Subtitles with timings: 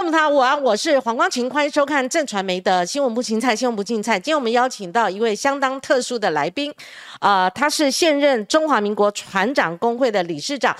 [0.00, 4.18] 观众好，我我是黄光琴，欢迎收看正传媒的新闻不青菜，新闻不青菜。
[4.18, 6.74] 今天我们邀请到一位相当特殊的来宾，
[7.18, 10.74] 啊，他是现任中华民国船长工会的理事长，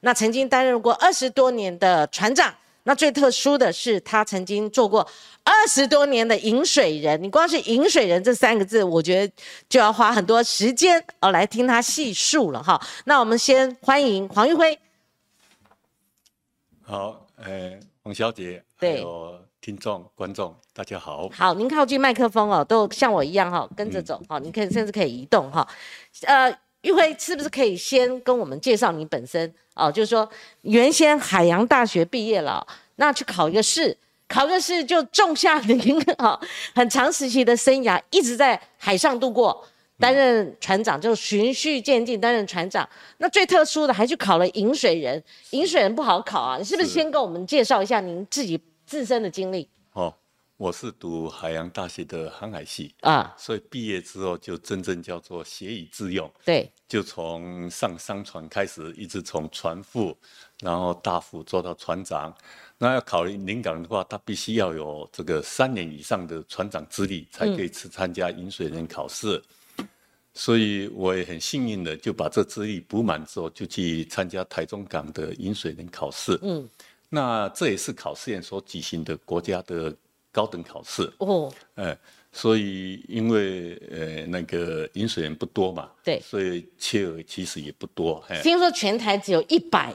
[0.00, 2.54] 那曾经担任过二十多年的船长。
[2.82, 5.00] 那最特殊的是，他曾经做过
[5.42, 7.20] 二十多年的引水人。
[7.22, 9.32] 你光是引水人这三个字，我觉得
[9.70, 12.78] 就要花很多时间哦来听他细述了哈。
[13.06, 14.78] 那我们先欢迎黄玉辉。
[16.82, 17.72] 好，呃，
[18.04, 21.30] 黄小姐，还有听众、观众，大家好。
[21.32, 24.38] 好，您靠近麦克风哦，都像我一样哈，跟着走哈。
[24.38, 25.66] 你可以甚至可以移动哈。
[26.26, 29.90] 呃，玉辉是不是可以先跟我们介绍你本身哦？
[29.90, 30.28] 就是说，
[30.60, 32.66] 原先海洋大学毕业了，
[32.96, 33.96] 那去考一个试，
[34.28, 36.38] 考个试就种下您哈
[36.74, 39.64] 很长时期的生涯，一直在海上度过。
[39.98, 42.86] 担任船长就循序渐进，担任船长。
[43.16, 46.58] 那最特殊的还去考了引水人，引水人不好考啊。
[46.58, 49.68] 你是不是先跟我们介绍一下您自己自身的经历？
[49.94, 50.14] 哦，
[50.56, 56.30] 我是读海洋大学的航海系啊，所以毕业之后就真正叫做学以致用。
[56.44, 60.16] 对，就从上商船开始，一直从船副，
[60.60, 62.32] 然后大副做到船长。
[62.78, 69.42] 那要考虑临港的话，他必须要有这个三年以上的船长资历，才可以去参加引水人考试。
[70.32, 76.38] 所以我也很幸运的就把这资历补满之后，就去参加台中港的引水人考试。
[76.42, 76.68] 嗯，
[77.08, 79.94] 那这也是考试院所举行的国家的
[80.32, 81.10] 高等考试。
[81.18, 81.96] 哦，哎，
[82.32, 88.22] 所以因为呃那个饮水人不多嘛，对，所以缺额其实也不多。
[88.42, 89.94] 听说全台只有一百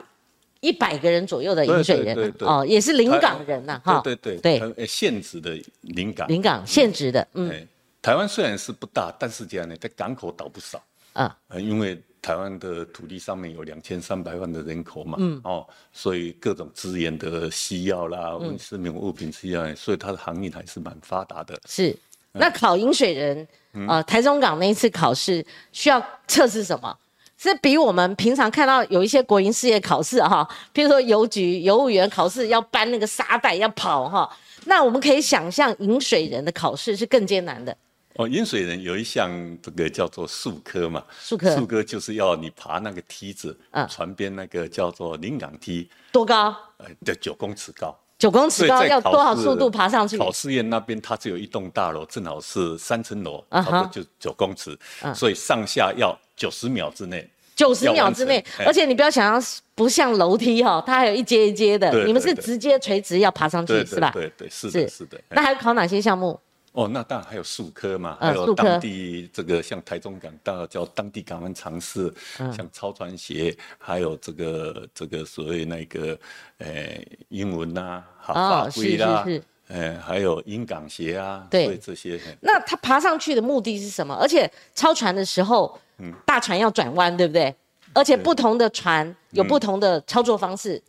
[0.60, 7.68] 一百个人左右的饮水人，哦，也是临港人呐，哈，对对对，现职的临港，临港现职的，嗯。
[8.04, 11.38] 台湾虽然是不大，但是这样呢，在港口倒不少啊。
[11.50, 21.60] 呃，因为台湾的土地上面有两千三百万的人口嘛，嗯，哦，所以各种资源的需要啦，市民物品需要，所以它的航运还是蛮发达的。
[21.68, 21.98] 是，
[22.34, 23.48] 那考引水人
[23.88, 26.96] 啊，台中港那一次考试需要测试什么？
[27.38, 34.30] 是比我们平常看到有一些国营事业考试哈，譬如说邮局邮务员考试要搬那个沙袋要跑哈，
[34.66, 37.76] 那我们可以想象饮水人的考试是更艰难的。
[38.22, 39.32] 哦，引水人有一项
[39.64, 46.56] 这个叫做树科嘛，树科，树科就是要你爬那个梯子，啊，船边那个叫做临港梯，多高？
[46.78, 50.20] 呃，对九公尺高，九公尺高要多少速度爬上去？
[50.20, 54.78] 考试院那边它只有一栋大楼，正好是三层楼，差不多就九公尺，
[55.16, 64.12] 所以上下要九十秒之内，九十秒之内，而且你不要想象不像楼梯哈，它还有一阶一阶的，你们是直接垂直要爬上去是吧？
[64.14, 65.20] 对对是的，是的。
[65.30, 66.40] 那还考哪些项目？
[66.74, 76.18] 哦，那当然还有数科嘛，还有当地这个像台中港大叫当地港湾尝试，像超船鞋，还有这个这个所谓那个
[76.60, 79.26] 诶英文呐，法规啦，
[79.68, 82.18] 诶还有英港鞋啊，对这些。
[82.40, 84.16] 那他爬上去的目的是什么？
[84.16, 87.54] 而且超船的时候，嗯，大船要转弯，对不对？
[87.94, 90.82] 而且不同的船有不同的操作方式。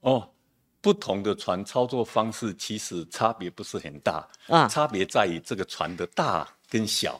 [0.00, 0.26] 哦。
[0.82, 7.18] 不同的船操作方式其实差别不是很大啊，差别在于这个船的大跟小，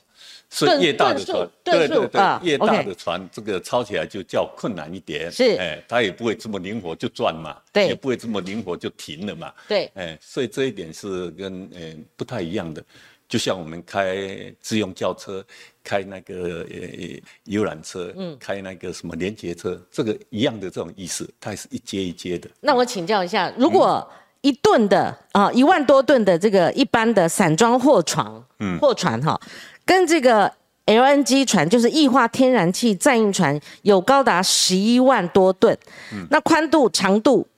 [0.50, 12.84] 所以越大的船，对对对，越大的船这个操起来就较困难一点，是，哎，它也不会这么灵活就转嘛，对，也不会这么灵活就停了嘛，对，哎，所以这一点是跟嗯不太一样的。
[13.32, 14.14] 就像我们开
[14.60, 15.42] 自用轿车，
[15.82, 22.46] 开那个呃游览车，嗯，开那个什么连接车，这个一样的这种意思，它也是一阶一阶的。
[22.60, 24.06] 那我请教一下，如果
[24.42, 29.40] 一吨的啊一万多吨的这个一般的散装货船，嗯，货船哈，
[29.86, 30.52] 跟这个
[30.84, 35.74] LNG 船，就是液化天然气载运船，有高达十一万多吨，
[36.12, 37.48] 嗯，那宽度、长度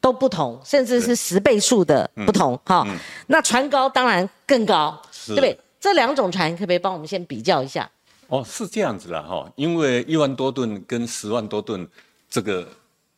[0.00, 2.86] 都不同，甚至是十倍数的不同，哈，
[3.26, 5.02] 那船高当然更高。
[5.28, 5.58] 对不对？
[5.80, 7.90] 这两种船可不可以帮我们先比较一下？
[8.28, 11.86] 哦，是这样子了哈，因为一万多吨跟十万多吨，
[12.30, 12.66] 这个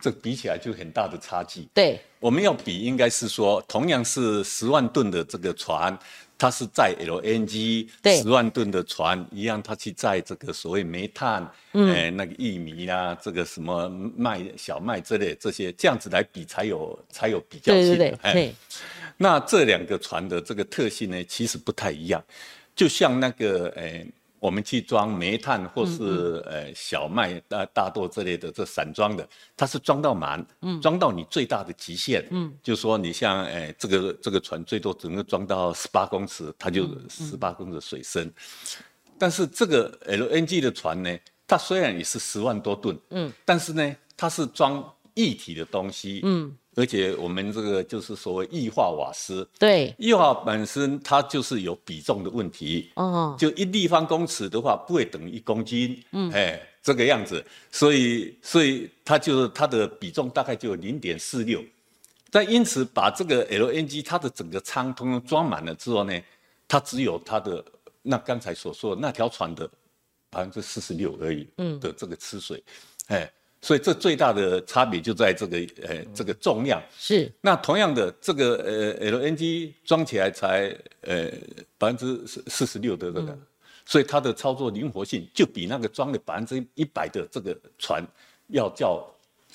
[0.00, 1.68] 这比起来就很大的差距。
[1.72, 5.96] 对，我们要比应该是说，同样是十万吨的这个船，
[6.36, 7.88] 它是载 LNG，
[8.20, 17.96] 十万吨的船一样，它去载这个所谓煤炭，嗯，那个玉米啊，这个什么麦、小麦之类这些，这样子来比才有才有比较性。
[17.96, 18.54] 对对对。
[19.16, 22.22] 那这两个船的这个特性呢，其实不太一样。
[22.74, 24.06] 就像那个，诶，
[24.38, 29.26] 我们去装煤炭或是呃小麦、大大豆之类的这散装的，
[29.56, 30.46] 它是装到满，
[30.82, 32.22] 装到你最大的极限。
[32.30, 38.30] 嗯，就说你像，诶，这个这个船最多只能装到十八公尺，它就十八公尺水深。
[39.18, 44.84] 但是这个 LNG 的船呢，它虽然也是十万多吨，嗯，但是呢，它是装
[45.14, 46.54] 液体的东西，嗯。
[46.76, 57.42] 而且我们这个就是所谓液化瓦斯，对，液化本身它就是有比重的问题，哦，就一立方公尺的话不会等于一公斤，嗯，哎，这个样子，
[57.72, 61.64] 所以所以它就是它的比重大概就零点四六，
[62.30, 66.12] 但因此把这个 LNG 它的整个舱通通装满了之后呢，
[66.68, 67.64] 它只有它的
[68.02, 69.66] 那刚才所说的那条船的
[70.28, 72.62] 百分之四十六而已，嗯，的这个吃水，
[73.06, 73.32] 哎。
[73.66, 76.80] 所以这最大的差别就在这个呃这个重量。
[76.96, 77.28] 是。
[77.40, 81.28] 那同样的这个呃 LNG 装起来才呃
[81.76, 83.36] 百分之四四十六的这个，
[83.84, 88.06] 所以它的操作灵活性就比那个装了百分之一百的这个船
[88.50, 89.04] 要较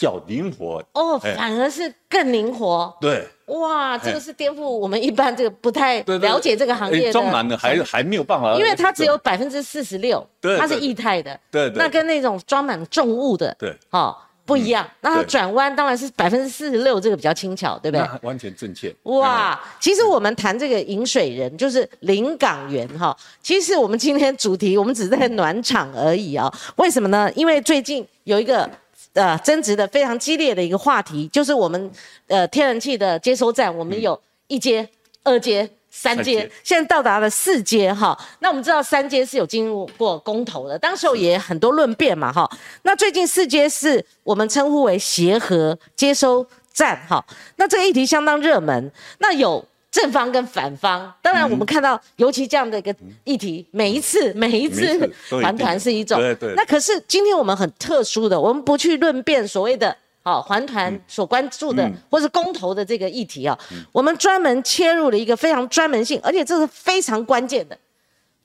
[0.01, 0.83] 较灵活。
[0.93, 2.93] 哦，反而是更灵活。
[2.99, 3.25] 对。
[3.47, 7.11] 哇，这个是颠覆我们一般这个不太了解这个行业的。
[7.11, 8.55] 装满了还还没有办法。
[8.55, 10.25] 因为它只有百分之四十六，
[10.57, 11.37] 它是液态的。
[11.51, 14.15] 对那跟那种装满重物的，对，哦，
[14.45, 14.89] 不一样。
[15.01, 18.07] 那它转弯当然是百分之四十六，这个比较轻巧，对不对？
[18.21, 18.95] 完全正确。
[19.03, 23.13] 哇，其实我们谈这个饮水人，就是临港员哈。
[23.41, 26.49] 其实我们今天主题，我们只是在暖场而已啊。
[26.77, 27.29] 为什么呢？
[27.35, 28.69] 因为最近有一个。
[29.13, 31.91] 呃，争执的非常激烈的一个话题，就是我们
[32.27, 34.87] 呃天然气的接收站，我们有一阶、
[35.23, 38.17] 二阶、三阶，现在到达了四阶哈。
[38.39, 42.49] 那我们知道三阶是有经入过公投的，当时候也很多论辩嘛哈。
[42.83, 47.23] 那最近四阶是我们称呼为协和接收站哈。
[47.57, 49.65] 那这个议题相当热门，那有。
[49.91, 52.95] 正方跟反方，当然我们看到，尤其这样的一个
[53.25, 56.53] 议题，每一次每一次还团是一种，对对。
[56.55, 59.93] 那可是今天我们很特殊的，我们不去论辩所谓的
[60.23, 63.59] 好环团所关注的或是公投的这个议题啊，
[63.91, 67.77] 我们专门切入了一个非常专门性，而且这是非常关键的、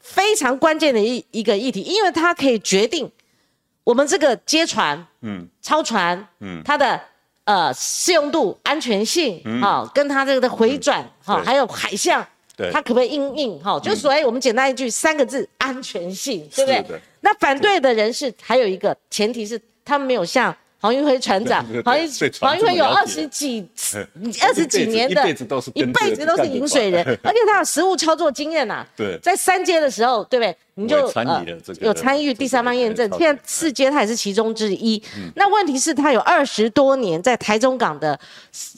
[0.01, 3.09] 非常关键的一一个议题，因为它可以决定
[3.85, 7.01] 我们这个接船、嗯，超船，嗯，它的。
[7.47, 12.27] 呃，适用度、安全性，哈，跟它这个的回转，哈，还有海象，
[12.73, 13.63] 它可不可以应应？
[13.63, 17.01] 哈，就所以我们简单一句三个字：安全性，对不对？
[17.21, 20.57] 那反对的人是还有一个前提是，他们没有像。
[20.81, 22.09] 黄玉辉船长， 黄玉
[22.41, 23.67] 黄玉辉有二十几、
[24.43, 28.87] 二十几年的，一辈子都是一辈子都是饮水人，而且他有实物操作经验呐。
[28.97, 30.57] 对，在三阶的时候，对不对？
[30.79, 30.99] 你就
[31.81, 33.11] 有参与第三方验证。
[33.19, 35.03] 现在四阶他也是其中之一。
[35.35, 38.19] 那问题是，他有二十多年在台中港的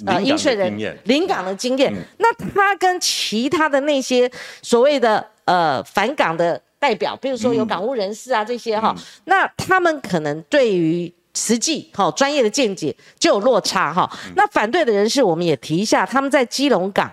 [0.07, 0.73] 呃饮水人
[1.07, 1.93] 临港的经验。
[2.19, 4.31] 那他跟其他的那些
[4.63, 8.95] 所谓的呃返港的代表，比如说有港务人士啊这些哈，
[9.25, 17.09] 那他们可能对于实际哈专业的见解就有落差哈，那反对的人士我们也提一下，他们在基隆港，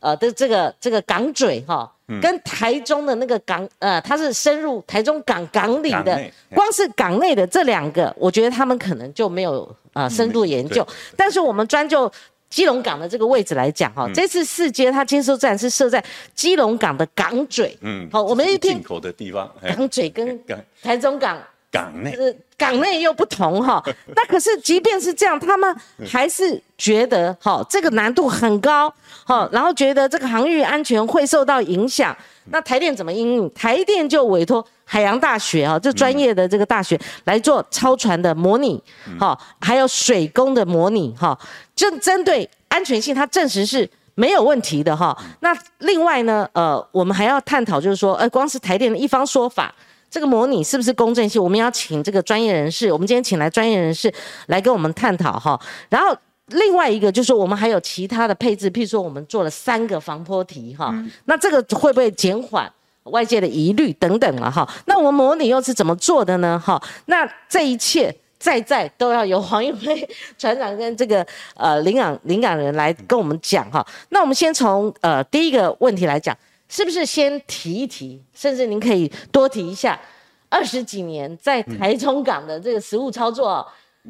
[0.00, 1.92] 呃的这个这个港嘴哈，
[2.22, 6.16] 跟台中的那个港呃，它是深入台中港港里的，
[6.54, 10.86] 光是港内的这两个，我觉得他们可能就没有啊深度研究。
[11.14, 12.10] 但是我们专就
[12.48, 16.02] 基隆港的这个位置来讲哈，这次四阶它接收站是设在
[16.34, 20.40] 基隆港的港嘴，嗯，好，我们一听进口的地方，港嘴跟
[20.82, 21.36] 台中港。
[21.76, 23.82] 港内，港内又不同哈。
[24.16, 25.76] 那可是，即便是这样，他们
[26.10, 28.92] 还是觉得哈，这个难度很高
[29.24, 29.48] 哈。
[29.52, 32.16] 然后觉得这个航域安全会受到影响。
[32.46, 33.52] 那台电怎么应用？
[33.52, 38.82] 台电就委托海洋大学啊，这专业的这个大学来做超船的模拟
[39.18, 41.38] 哈，还有水工的模拟哈，
[41.74, 45.16] 就针对安全性，它证实是没有问题的哈。
[45.40, 49.74] 那另外呢，呃，我们还要探讨，就是说，呃，光是台电的一方说法。
[50.08, 51.42] 这个模拟是不是公正性？
[51.42, 54.12] 我们要请这个专业人士，我们今天请来专业人士
[54.46, 55.60] 来跟我们探讨哈。
[55.90, 60.94] 然后另外一个就是我们还有其他的配置，譬如说我们做了三个防坡题哈，
[61.26, 62.72] 那这个会不会减缓
[63.04, 64.66] 外界的疑虑等等了哈？
[64.86, 66.58] 那我们模拟又是怎么做的呢？
[66.64, 70.08] 哈，那这一切在在都要由黄玉辉
[70.38, 73.86] 船长跟这个呃领港领港人来跟我们讲哈。
[74.10, 76.34] 那我们先从呃第一个问题来讲。
[76.68, 80.00] 是不是先提一提，甚至您可以多提一下，
[80.48, 83.66] 二十几年在台中港的这个实务操作，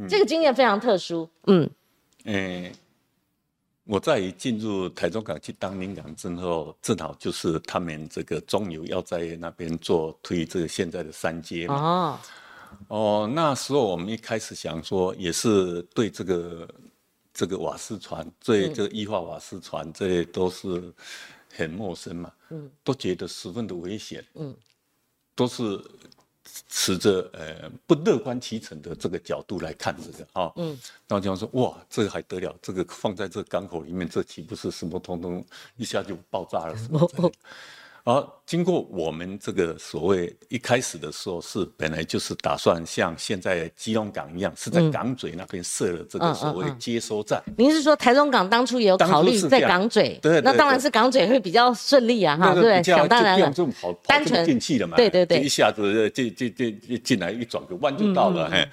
[0.08, 1.28] 这个经验非常特殊。
[1.46, 1.68] 嗯，
[2.24, 2.72] 诶，
[3.84, 11.74] 我在进入台中港去当领港之后，正好就是他们这个中油要在那边做推这个现在的三阶嘛。
[11.76, 12.18] 哦，
[12.88, 16.68] 哦，那时候我们一开始想说，也是对这个
[17.34, 20.92] 这个瓦斯船，对这个液化瓦斯船，这都是。
[21.56, 24.54] 很陌生嘛，嗯，都觉得十分的危险，嗯，
[25.34, 25.82] 都是
[26.68, 35.44] 持着呃不乐观其成的这个角度来看这个啊，嗯，然后就说哇，这个还得了，这个放在这港口里面，这岂不是什么通通
[35.76, 36.76] 一下就爆炸了？
[36.76, 37.32] 什么？
[38.06, 47.42] 而经过我们这个所谓一开始的时候，是本来就是打算像现在基隆港一样，是在港嘴那边设了这个所谓接收站。
[47.56, 50.16] 您是说台中港当初也有考虑在港嘴？
[50.22, 52.80] 对，那当然是港嘴会比较顺利啊，哈，对不对？
[52.84, 53.52] 想当然了，
[54.04, 58.68] 单纯进去了嘛，对对对，一下子进进进进来一转个弯就到了，嘿。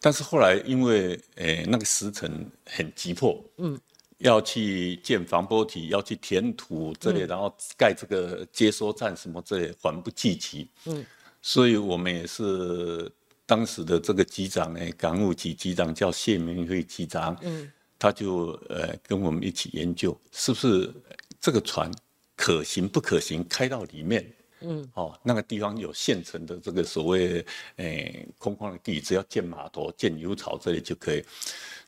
[0.00, 3.78] 但是后来因为诶那个时辰很急迫，嗯。
[4.18, 10.68] 要去建防波堤，要去填土这里，然后盖这个接收站什么这里，缓不济急。
[10.86, 11.04] 嗯，
[11.42, 13.10] 所以我们也是
[13.44, 17.36] 当时的这个局长呢，港务局局长叫谢明辉局长。
[17.42, 20.92] 嗯，他就呃跟我们一起研究，是不是
[21.40, 21.90] 这个船
[22.34, 24.26] 可行不可行，开到里面。
[24.60, 27.44] 嗯，哦，那个地方有现成的这个所谓
[27.76, 31.22] 诶空旷的地，只要建码头、建油槽这里就可以。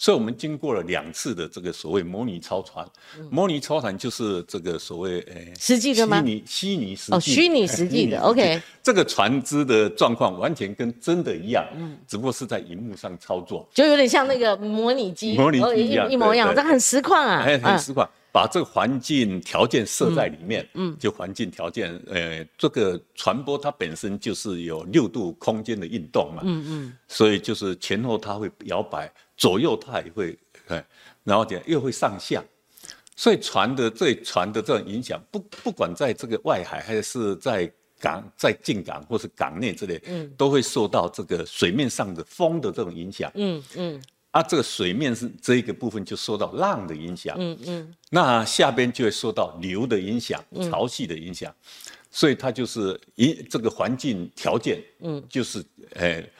[0.01, 2.87] 所以我们经过了两次的这个所谓模拟超船，
[3.31, 6.23] 模拟超船就是这个所谓诶实际的吗？
[6.23, 8.21] 虚拟虚拟实哦，虚拟实际的。
[8.23, 18.09] OK，这个船只的状况完全跟真的一样，嗯，只不过是在荧幕上操作，就有点像那个模拟机，模拟机一一模一样，这很实况啊，哎很实况。
[18.31, 30.85] 把这个环境条件设在里面，嗯，就环境条件，呃，这个传播它本身就是有六度空间的运动嘛，嗯嗯，所以就是前后它会摇摆，左右它也会，哎，
[31.25, 32.45] 然后点又会上下，
[33.17, 44.03] 所以船的这船的这种影响，不不管在这个外海还是在港在进港或是港内之类，嗯，都会受到这个水面上的风的这种影响，嗯嗯。
[44.31, 51.53] 啊，这个水面是这一个部分就受到浪的影响，嗯嗯，那下边就会受到流的影响、潮汐的影响，
[52.11, 56.31] 所以它就是一这个环境条件，嗯，就是诶，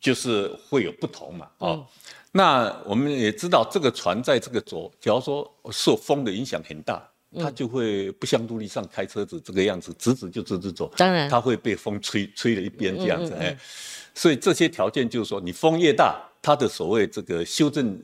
[0.00, 1.86] 就是会有不同嘛，哦，
[2.32, 13.56] 那我们也知道这个船在这个左，假如说受风的影响很大，它就会不像陆地上开车子这个样子，直直就直直走，当然，它会被风吹吹了一边这样子，哎，
[14.12, 16.20] 所以这些条件就是说，你风越大。
[16.48, 18.00] 它的所谓这个修正，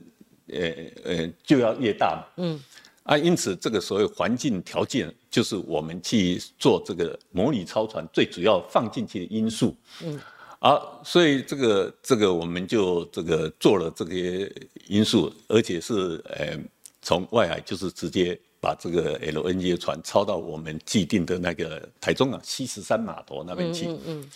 [0.49, 0.71] 呃
[1.03, 2.23] 呃，就要越大嘛。
[2.37, 2.63] 嗯。
[3.01, 9.75] 啊，因此这个所谓环境条件，就是我们去做这个模拟超船最主要放进去的因素。
[10.03, 10.21] 嗯。
[10.59, 14.51] 啊，所以这个这个我们就这个做了这些
[14.85, 16.55] 因素，而且是呃
[17.01, 23.87] 从外海就是直接把这个 LNG 船超到我们既定的那个台中港七十三码头那边去。
[23.87, 24.29] 嗯嗯。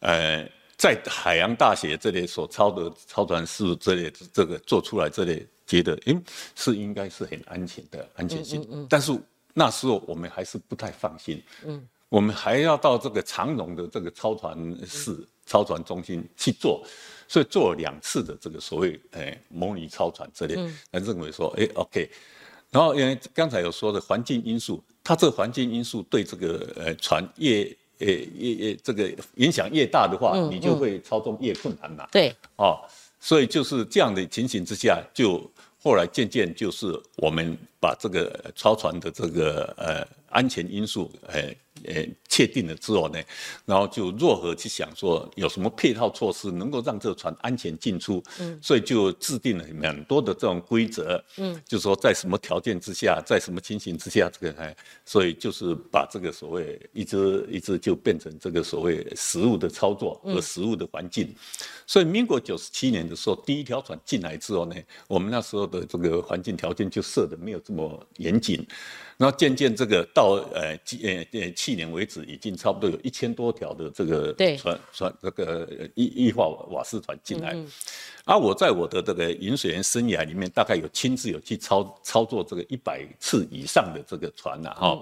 [0.00, 0.50] 呃。
[0.80, 6.24] 在海洋大学这里所操的操船是这里这个做出来这里觉得，嗯，
[6.56, 8.62] 是应该是很安全的安全性。
[8.62, 8.86] 嗯嗯。
[8.88, 9.12] 但是
[9.52, 11.42] 那时候我们还是不太放心。
[11.66, 11.86] 嗯。
[12.08, 14.56] 我们还要到这个长荣的这个操船
[14.86, 16.82] 室、操船中心去做，
[17.28, 20.54] 所以做了两次的这个所谓诶模拟超船这里，
[20.90, 22.10] 他认为说，哎，OK。
[22.70, 27.76] 然后因为刚才有说的环境因素，它这个环境因素对这个呃船越。
[28.00, 32.06] 诶，越越这个影响越大的话，你就会操纵越困难嘛。
[32.12, 32.80] 对，哦，
[33.18, 35.50] 所以就是这样的情形之下，就
[35.82, 41.56] 后来渐渐就是我们把这个超船的这个呃安全因素，诶。
[41.86, 43.18] 呃，确定了之后呢，
[43.64, 61.34] 然后就若何去想说有什么配套措施能够让这个船安全进出，嗯，所以就制定了很多的这种规则，嗯，就说在什么条件之下，在什么情形之下，这个哎，所以就是把这个所谓一直一直就变成这个所谓实物的操作和实物的环境，
[61.86, 64.76] 所以民国九十七年的时候，第一条船进来之后呢，
[65.08, 68.66] 我们那时候的这个环境条件就设的没有这么严谨。
[69.16, 70.70] 然后渐渐这个到呃，
[71.02, 77.54] 呃呃去年为止，已经差不多有一千多条的这个船船这个液液化瓦斯船进来。
[78.24, 84.98] 而我在我的这个饮水员生涯里面，大概有亲自有去操操作这个一百次以上的这个船了哈。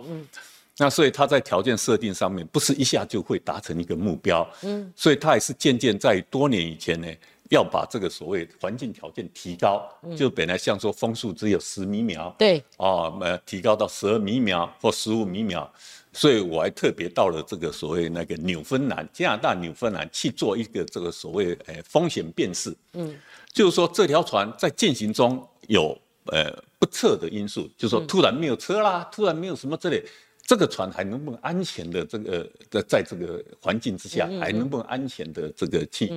[0.77, 4.49] 那所以他在条件设定上面，不是一下就会达成一个目标。
[4.63, 4.93] 嗯。
[4.97, 7.09] 所以他也是渐渐在多年以前呢。
[7.49, 15.71] 要把这个所谓环境条件提高，就本来像说风速只有十米秒，对，哦，呃，提高到十二米秒或十五米秒，
[16.13, 23.17] 所以我还特别到了这个所谓那个纽芬兰，加拿大纽芬兰去做一个这个所谓诶风险辨识，嗯，
[23.53, 30.05] 就是说这条船在进行中有呃不测的因素，就是说突然没有车啦，突然没有什么之类。
[30.49, 36.11] 这个船还能不能安全的这个在在这个环境之下，还能不能安全的这个去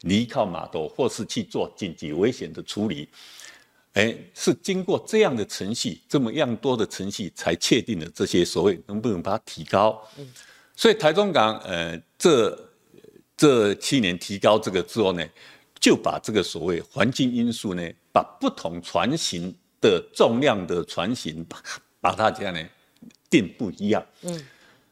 [0.00, 3.06] 离靠码头，或是去做紧急危险的处理？
[3.92, 10.02] 哎，是经过这样的程序，这么样多的程序，才确定了这些所谓能不能把它提高。
[10.74, 12.58] 所以台中港呃这
[13.36, 15.22] 这七年提高这个之后呢，
[15.78, 21.62] 就把这个所谓环境因素呢，把不同船型的重量的船型把
[22.00, 22.66] 把它这样呢。
[23.34, 24.06] 定不一样。
[24.22, 24.40] 嗯。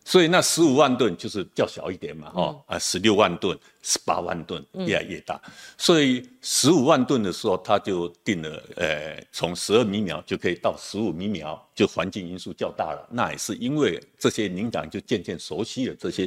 [0.05, 5.41] 所以那十五万吨就是较小一点嘛，哦，啊，十六万吨、十八万吨越来越大。
[5.79, 13.09] 所以十五万吨的时候，他就定了，呃，从十二米秒就可以到十五米秒，就环境因素较大了。
[13.13, 16.27] 那也是因为这些领港就渐渐熟悉了这些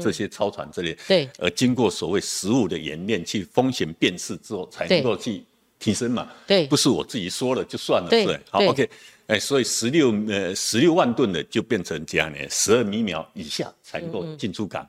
[0.00, 5.44] 这些超船这类，对，而经过所谓实物的演练，去风险辨识之后，才能够去
[5.80, 6.30] 提升嘛。
[6.46, 8.88] 对，不是我自己说了就算了，对，好，OK。
[9.26, 14.84] 哎，所以十六呃十六万吨的就变成这样呢，十二米秒以下才能够进出港。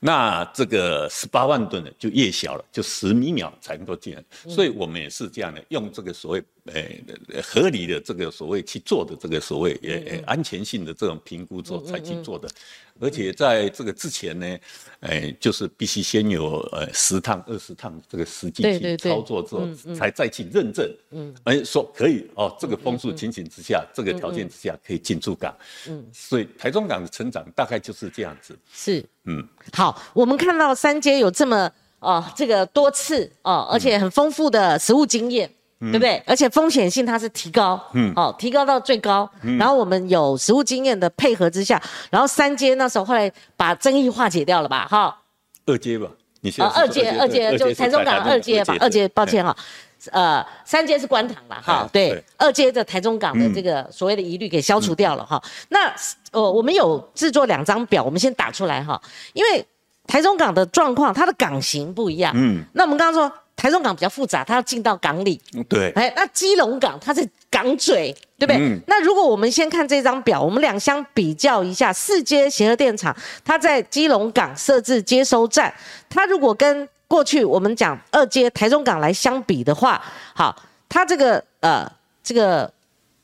[0.00, 4.24] 那这个十八万吨的就越小了，就十米秒才能够进来。
[4.48, 12.48] 所以我们也是这样的，用这个所谓呃合理的这个所谓去做的这个所谓呃安全性的这种评估之后才去做的。
[13.00, 14.58] 而且在这个之前呢，
[15.00, 20.88] 哎，就是必须先有呃十趟、二十趟这个实际去操作之后，才再去认证。
[21.10, 25.52] 嗯，哎，说可以哦，这个风速情形之下，这个条件之下可以进驻港。
[25.88, 28.56] 嗯，所以台中港的成长大概就是这样子。
[28.72, 31.68] 是，嗯，好，我们看到三阶有这么
[31.98, 35.52] 哦这个多次哦，而且很丰富的实物经验。
[35.90, 36.22] 对不对？
[36.26, 39.28] 而且风险性它是提高，嗯，好，提高到最高。
[39.58, 44.86] 然后我们有实务经验的配合之下，然后三阶那时候后来把争议化解掉了吧？
[44.90, 45.16] 哈，
[45.66, 46.08] 二阶吧，
[46.40, 46.64] 你先。
[46.66, 49.54] 二阶，二阶就台中港二阶吧，二阶，抱歉哈，
[50.12, 55.42] 呃，三阶是官塘了哈，对，二阶的台中港的这个所谓的疑虑给消除掉了哈。
[55.68, 55.92] 那
[56.32, 59.00] 呃，我们有制作两张表，我们先打出来哈，
[59.32, 59.66] 因为
[60.06, 63.30] 台中港的状况，它的港型不一样，嗯，那我们刚刚说。
[63.64, 65.40] 台中港比较复杂，它要进到港里。
[65.70, 65.90] 对。
[65.92, 68.58] 哎，那基隆港它是港嘴，对不对？
[68.58, 68.78] 嗯。
[68.86, 75.72] 那如果我们先看这张表，我们两相比较一下，四阶协和电厂它在基隆港设置接收站，
[76.10, 79.98] 它如果跟过去我们讲二阶台中港来相比的话，
[80.34, 80.54] 好，
[80.86, 81.90] 它这个呃
[82.22, 82.70] 这个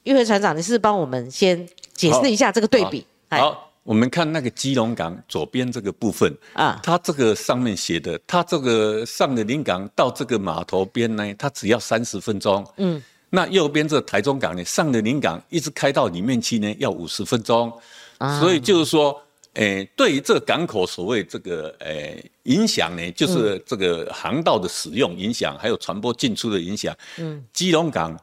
[0.05, 3.07] 玉辉船长，你是帮我们先解释一下这个对比。
[3.29, 3.70] 好。
[3.91, 12.65] 我们看那个基隆港左边这个部分啊，它这个上面写的，它这个上的临港到这个码头边呢，它只要三十分钟。
[12.77, 17.73] 嗯，那右边这台中港呢，上的临港一直开到里面去呢，要五十分钟。
[18.19, 19.21] 啊，所以就是说，
[19.55, 26.97] 诶，对于这个港口所谓这个诶影响呢，就是这个航道的使用影响，还有船舶进出的影响。
[27.19, 28.17] 嗯，基隆港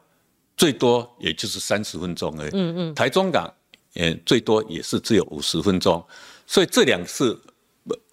[0.56, 2.52] 最多也就是三十分钟而已。
[2.54, 3.54] 嗯嗯，台中港。
[4.00, 6.04] 嗯，最多也是只有五十分钟，
[6.46, 7.36] 所以这两次，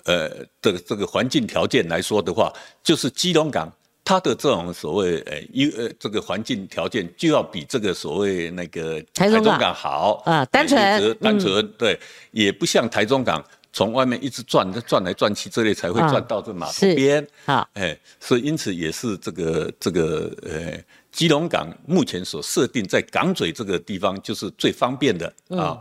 [0.05, 0.29] 呃
[0.63, 2.51] 的这个环境条件来说的话，
[2.83, 3.71] 就是基隆港
[4.03, 9.75] 它的这种所谓呃一呃这个环境条件就要比这个所谓那个台中港。
[9.75, 11.15] 好啊，单纯。
[11.19, 20.83] 单纯对，也不像台中港从外面一直转转来转去，这里才会转到这码头边啊，哎，所以因此也是这个这个呃。
[21.15, 25.79] 基隆港目前所设定在港嘴这个地方就是最方便的啊，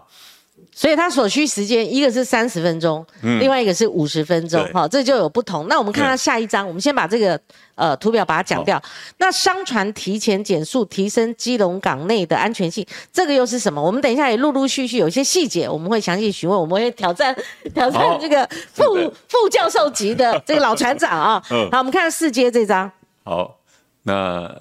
[0.71, 5.67] 所以它所需时间一个是三十分钟，嗯另外一个是五十分钟，好，这就有不同。
[5.67, 7.39] 那我们看到下一张，我们先把这个
[7.73, 8.79] 呃图表把它讲掉。
[9.17, 13.81] 那商船提前减速，提升基隆港内的安全性，这个又是什么？
[13.81, 17.35] 我们等一下也陆陆续续有一些细节，我们会详细询问，我们会挑战
[17.73, 18.83] 挑战这个副
[19.27, 21.43] 副教授级的这个老船长啊。
[21.71, 22.91] 好，我们看四阶这张。
[23.23, 23.57] 好，
[24.03, 24.55] 那。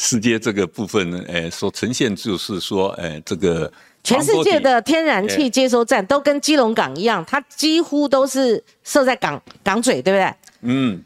[0.00, 3.70] 世界这个部分，诶，所呈现就是说，诶，这个
[4.02, 10.34] 全世界的天然气接收站都跟基隆港一样，它几乎都是设在港港嘴，对不对？
[10.62, 11.04] 嗯。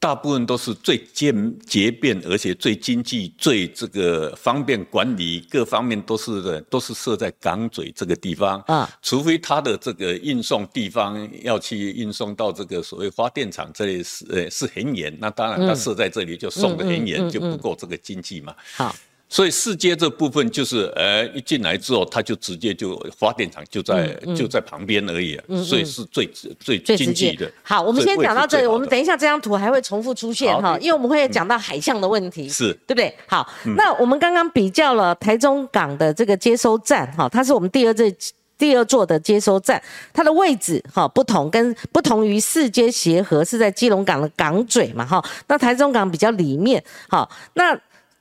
[0.00, 8.88] 大部分都是最简捷便，而且最经济、最这个方便管理，各方面都是的，都是设在港嘴这个地方啊。
[9.02, 18.54] 除非它的这个运送地方要去运送到这个所谓发电厂这里是呃是很远，那当然它设在这里就送的很远，就不够这个经济嘛。
[18.76, 18.94] 好。
[19.30, 26.26] 所以四阶这部分就是，呃，一进来之后，它就直接就发电厂就在就在旁边而已，所以是最
[26.58, 27.50] 最经济的。
[27.62, 33.14] 好，我们先讲到这里，我们等一下这张图还会重复出现哈，因为我们会讲到海象的问题，是对不对？
[33.26, 38.10] 好，那我们刚刚比较了台中港的这个接收站哈，它是我们第二这
[38.56, 39.80] 第二座的接收站，
[40.14, 47.78] 它的位置哈不同，跟不同于四阶协和是在基隆港的港嘴嘛哈，那台中港比较里面，哈，那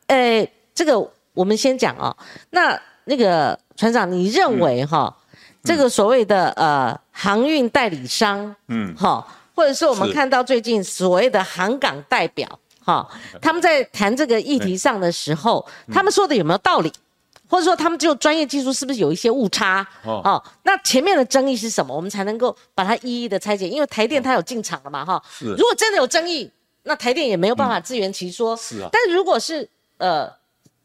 [0.07, 0.45] 呃。
[0.77, 2.15] 这个我们先讲哦，
[2.51, 5.11] 那那个船长，你认为哈，
[5.63, 12.47] 这个所谓的呃航运代理商，嗯，哈，或者是我们看到最近所谓的航港代表，
[12.85, 13.09] 哈，
[13.41, 16.93] 他们在谈这个议题上的时候，他们说的有没有道理？
[17.49, 19.83] 或者说他们就专业技术是不是有一些误差？
[20.03, 21.95] 哦，那前面的争议是什么？
[21.95, 23.67] 我们才能够把它一一的拆解？
[23.67, 26.51] 因为台电它有进场了嘛，哈，如果真的有争议，
[26.83, 28.55] 那台电也没有办法自圆其说。
[28.55, 30.36] 是啊，但是如果是呃。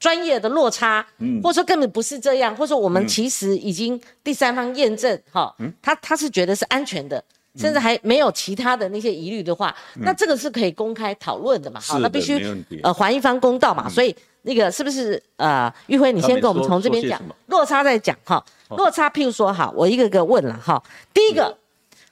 [0.02, 1.06] 专业的落差，
[1.44, 7.22] 或者说根本不是这样，或者说我们其实已经第三方验证，哈，他他是觉得是安全的。
[7.54, 11.78] 甚至还没有其他的那些疑虑的话，那这个是可以公开讨论的嘛？
[11.80, 12.42] 好，那必须
[12.82, 13.86] 呃还一方公道嘛。
[13.90, 18.42] 所以那个是不是呃玉辉，你先跟我们从这边讲落差再讲哈。
[18.70, 20.82] 落差，譬如说哈，我一个个问了哈。
[21.12, 21.54] 第一个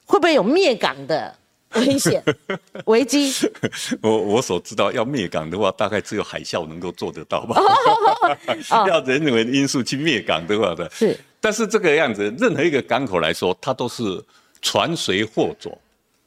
[0.05, 1.35] 会不会有灭港的
[1.75, 2.23] 危险
[2.85, 3.31] 危机？
[4.01, 7.61] 我我所知道要灭港的话，大概只有海啸能够做得到吧？
[8.87, 10.89] 要人为的因素去灭港的话的。
[10.91, 14.23] 是，但是这个样子，任何一个港口来说，它都是。
[14.63, 15.75] 船随货走，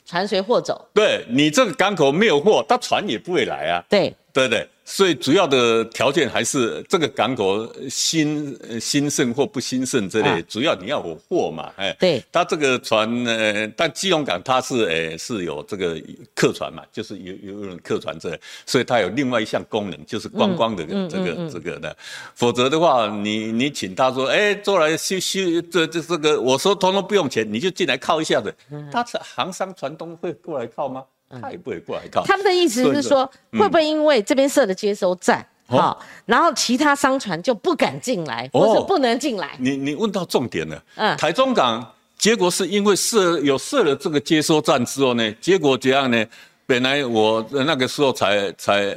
[0.04, 0.84] 船随货走。
[0.92, 3.78] 对你这个港口没有货，它船也不会来啊。
[3.88, 4.68] 对，对对。
[4.84, 16.00] 所以主要的条件还是这个港口兴兴盛或不兴盛之类，主要你要有货嘛，哎，对，它这个船呃，但基隆港它是诶是有这个
[16.34, 21.96] 客船嘛，就是有有有客船这，所以它有另外一项功能，就是观光的这个这个的，
[22.34, 28.54] 否则的话，你你请他说，哎，坐来修修这这这个，我说通通不用钱，你就进来靠一下子，
[28.92, 31.02] 他是航商船东会过来靠吗？
[31.40, 32.24] 他也不会过来靠。
[32.24, 39.56] 他们的意思是说，会不会因为这边设的接收站，好，然后其他商船就不敢进来，或者不能进来？
[39.58, 40.82] 你你问到重点了。
[40.96, 41.84] 嗯，台中港
[42.18, 46.26] 结果是因为设有设了这个接收站之后呢，结果这样呢？
[46.66, 48.96] 本来我那个时候才才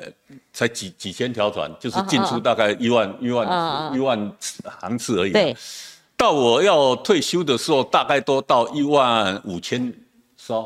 [0.54, 4.32] 才几几千条船，就是进出大概一万一万一万
[4.64, 5.34] 航次而已。
[5.34, 5.54] 对，
[6.16, 9.94] 到我要退休的时候，大概都到一万五千
[10.38, 10.66] 艘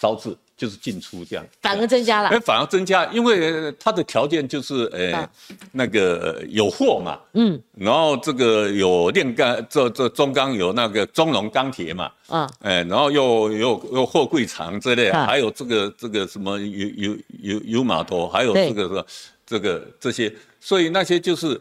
[0.00, 0.34] 艘次。
[0.64, 2.30] 就是进出这样，反而增加了。
[2.30, 5.28] 哎，反而增加，因为它的条件就是，呃，
[5.72, 19.06] 那个有货嘛，嗯，然后这个有炼钢，这这中钢有那个中龙钢铁嘛，啊，哎，然后又有有货柜厂之类，还有这个这个什么油油油油码头，还有这个个
[19.44, 21.60] 这个这些，所以那些就是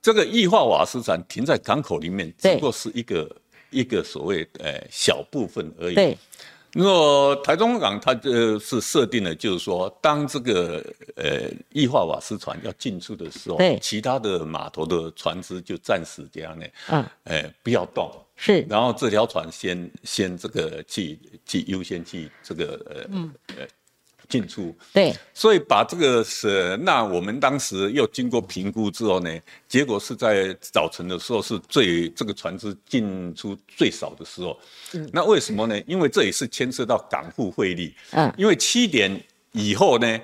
[0.00, 3.30] 这个液化瓦斯船停在港口里面，只不过是一个。
[3.70, 5.94] 一个所谓呃小部分而已。
[5.94, 6.16] 对，
[6.78, 10.84] 那台中港它呃是设定了，就是说，当这个
[11.14, 23.32] 呃液化瓦斯船要进出的时候，对，其他的码头的船只就暂时这样呢，嗯，哎不要动，是，然后这条船先先这个去去优先去这个呃嗯。
[23.56, 23.66] 呃。
[24.28, 29.30] 进出对，所以把这个是那我们当时又经过评估之后呢，
[29.68, 34.58] 结果是在早晨的时候是最这个船只进出最少的时候。
[34.92, 35.80] 嗯，那为什么呢？
[35.86, 37.94] 因为这也是牵涉到港沪汇率。
[38.12, 39.20] 嗯，因为七点
[39.52, 40.20] 以后呢。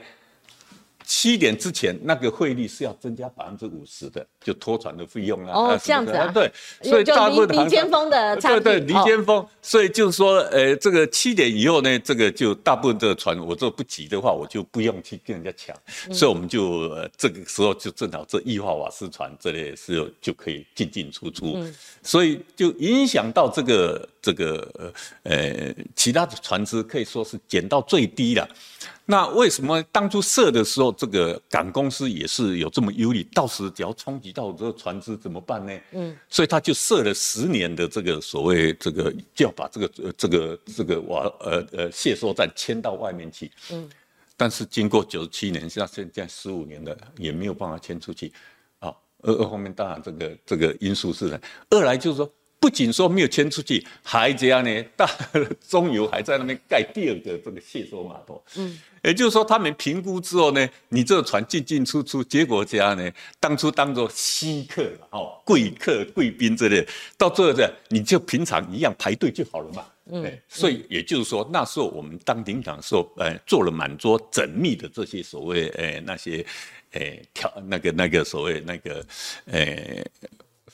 [1.14, 5.52] 七点之前，那个汇率是要增加百分之五十的，就拖船的费用啊。
[5.52, 6.26] 哦，这样子啊。
[6.32, 6.50] 对，
[6.82, 15.76] 所以大部分离尖峰的差对对，离尖峰，所以就是说，呃，这个七点以后呢，这个就大部分的船，我这不急的话，我就不用去跟人家抢，
[16.16, 21.62] 所以我们就这个时候就正好这液化瓦斯船这类是就可以进进出出，
[22.02, 24.66] 所以就影响到这个这个
[25.24, 28.48] 呃其他的船只可以说是减到最低了。
[29.04, 33.24] 那为什么当初设的时候，这个港公司也是有这么忧虑？
[33.34, 35.80] 到时只要冲击到这个船只怎么办呢？
[35.90, 43.50] 嗯，所以他就设了十年的这个所谓这个，就要把这个这个这个瓦呃呃卸收站迁到外面去。
[43.72, 43.90] 嗯，
[44.36, 48.32] 但是经过九十七年，像现在十五年了，也没有办法迁出去。
[48.78, 52.32] 啊，二二方面当然这个这个因素是的，二来就是说。
[52.62, 54.82] 不仅说没有迁出去，还这样呢？
[54.96, 55.10] 大
[55.68, 58.40] 中油还在那边盖第二个这个卸收码头。
[58.54, 63.10] 嗯，也就是说，他们评估之后呢，你这个船进进出出，结果这样呢？
[63.40, 66.86] 当初当做稀客哦，贵客、贵宾之类，
[67.18, 69.84] 到最后这你就平常一样排队就好了嘛。
[70.06, 76.44] 嗯，所以也就是说，那时候我们当领导的时候，呃，做了满桌缜密的这些所谓，呃，那些，
[76.92, 77.00] 呃，
[77.34, 79.04] 调那个那个所谓那个，
[79.46, 80.04] 呃。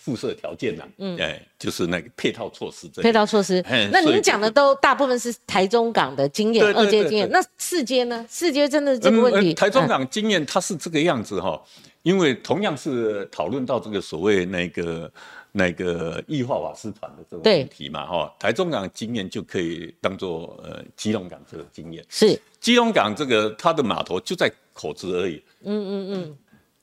[0.09, 2.89] 附设条件呐，嗯，哎，就是那个配套措施。
[3.03, 7.29] 配套措施，嗯那您讲的都大部分是台中港的经验，二阶经验。
[7.31, 8.25] 那四阶呢？
[8.27, 9.53] 四阶真的是这个问题？
[9.53, 11.63] 台中港经验它是这个样子哈，
[12.03, 15.13] 因为同样是讨论到这个所谓那个
[15.53, 22.03] 那个液化瓦斯船的这个问题嘛哈，台中港经验就可以当做呃基隆港这个经验。
[22.09, 25.43] 是基隆港这个它的码头就在口子而已。
[25.65, 26.37] 嗯嗯嗯。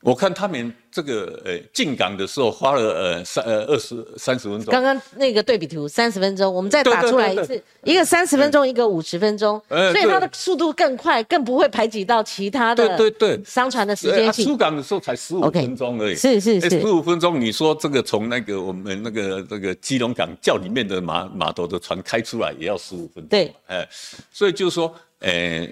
[0.06, 4.72] 我看他们这个呃进港的时候花了呃三呃二十三十分钟。
[4.72, 14.46] 刚刚那个对比图三十分钟，我们再打出来一次，一个三十分钟，一个五十分钟，所以它的速度更快，更不会排挤到其他的对对对商船的时间性。
[14.46, 17.42] 出港的时候才十五分钟而已，是是是，十五分钟。
[17.42, 23.26] 你说这个从那个我们那个这个基隆港叫里面的码码头的船开出来也要十五分钟。
[23.28, 23.88] 对，哎，
[24.32, 25.68] 所以就是说，呃，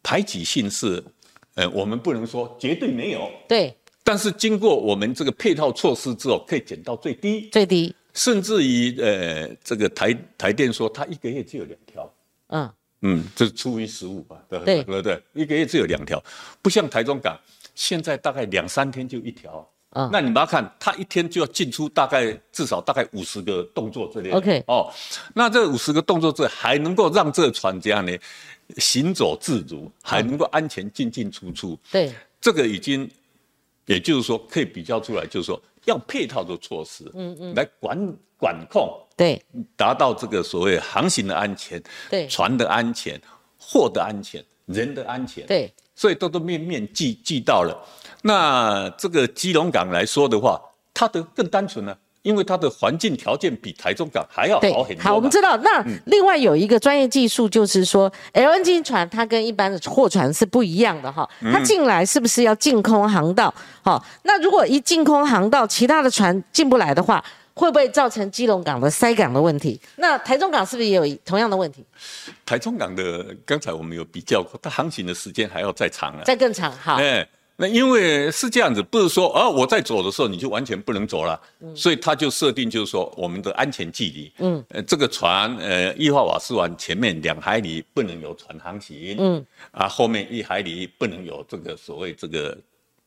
[0.00, 1.02] 排挤性是。
[1.54, 12.12] 呃，我们不能说绝对没有，对，但是经过我们这个配套措施之后，可以减到最低，最低，甚至于呃，这个台台电说它一个月只有两条，
[12.48, 12.70] 嗯，
[13.02, 14.36] 嗯，这是出于失误吧？
[14.48, 14.82] 对对。
[14.82, 16.22] 对对，一个月只有两条，
[16.60, 17.38] 不像台中港，
[17.76, 19.64] 现在大概两三天就一条。
[19.90, 20.10] 嗯。
[20.12, 24.30] 那你们要看，它一天就要进出大概至少大概五十个动作之类。
[24.30, 24.92] OK 哦，
[25.34, 28.12] 那这五十个动作这还能够让这船这样呢
[28.78, 31.78] 行走自如，还能够安全进进出出。
[31.90, 33.10] 对，这个已经，
[33.86, 37.98] 也就是说可以比较出来，就是说要配套的措施，嗯嗯，来管
[38.36, 39.42] 管控，对，
[39.76, 42.26] 达到这个所谓航行的安全，对。
[42.28, 43.20] 船的安全、
[43.58, 47.76] 货的安全、人的安全，，对，所以都都面面俱俱到了。
[48.22, 50.60] 那这个基隆港来说的话，
[50.92, 55.02] 它的更单纯呢，因为它的环境条件比台中港还要好很，多。
[55.04, 55.56] 好，我们知道。
[55.58, 61.28] 那嗯另外有一个专业技术，就是说 LNG 船它跟一般的货船是不一样的哈。
[61.42, 63.54] 嗯它进来是不是要净空航道？
[63.82, 69.78] 好，那如果一净空航道，其他的船进不来的话，会不会造成基隆港的塞港的问题？
[69.96, 71.84] 那台中港是不是也有同样的问题？
[72.46, 76.22] 台中港的，刚才我们有比较过，它航行的时间还要再长啊。
[76.24, 76.72] 再更长？
[76.72, 81.40] 好，哎，那因为是这样子，不是说啊我在走的时候你就完全不能走了，
[81.74, 92.56] 所以他就设定就是说我们的安全距离，嗯，呃，这个船呃液化瓦斯湾前面两海里不能有船航行，嗯，啊后面一海里不能有这个所谓这个。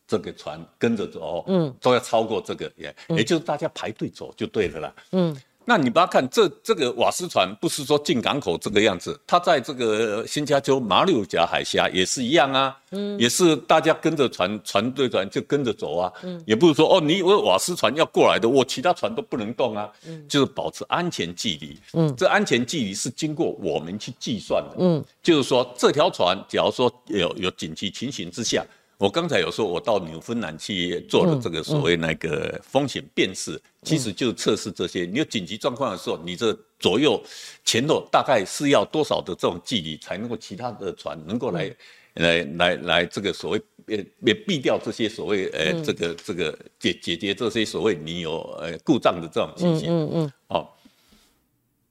[0.09, 4.93] 这个船跟着走，嗯，都要超过这个，也、也就是大家排队走就对了啦。
[5.11, 5.35] 嗯，
[5.69, 28.65] 那你不要看这这个瓦斯船，不是说进港口这个样子，它在这个新加坡马六甲海峡也是一样啊，嗯，也是大家跟着船船对船就跟着走啊，嗯，也不是说哦，你我瓦斯船要过来的，我其他船都不能动啊，嗯，就是保持安全距离，嗯，这安全距离是经过我们去计算的，嗯，就是说这条船，假如说有有紧急情形之下。
[28.97, 35.05] 我刚才有说，我到纽芬兰去做了这个所谓那个风险辨识，其实就测试这些。
[35.05, 37.21] 你有紧急状况的时候，你这左右
[37.63, 41.71] 前后大概是要多少的这种距离，才能够其他的船能够来、
[42.15, 49.89] 来来来这个所谓呃也避掉这些所谓呃、这个这个解解决这些所谓你有呃故障的这种情形。
[49.89, 50.33] 嗯嗯。
[50.47, 50.67] 哦，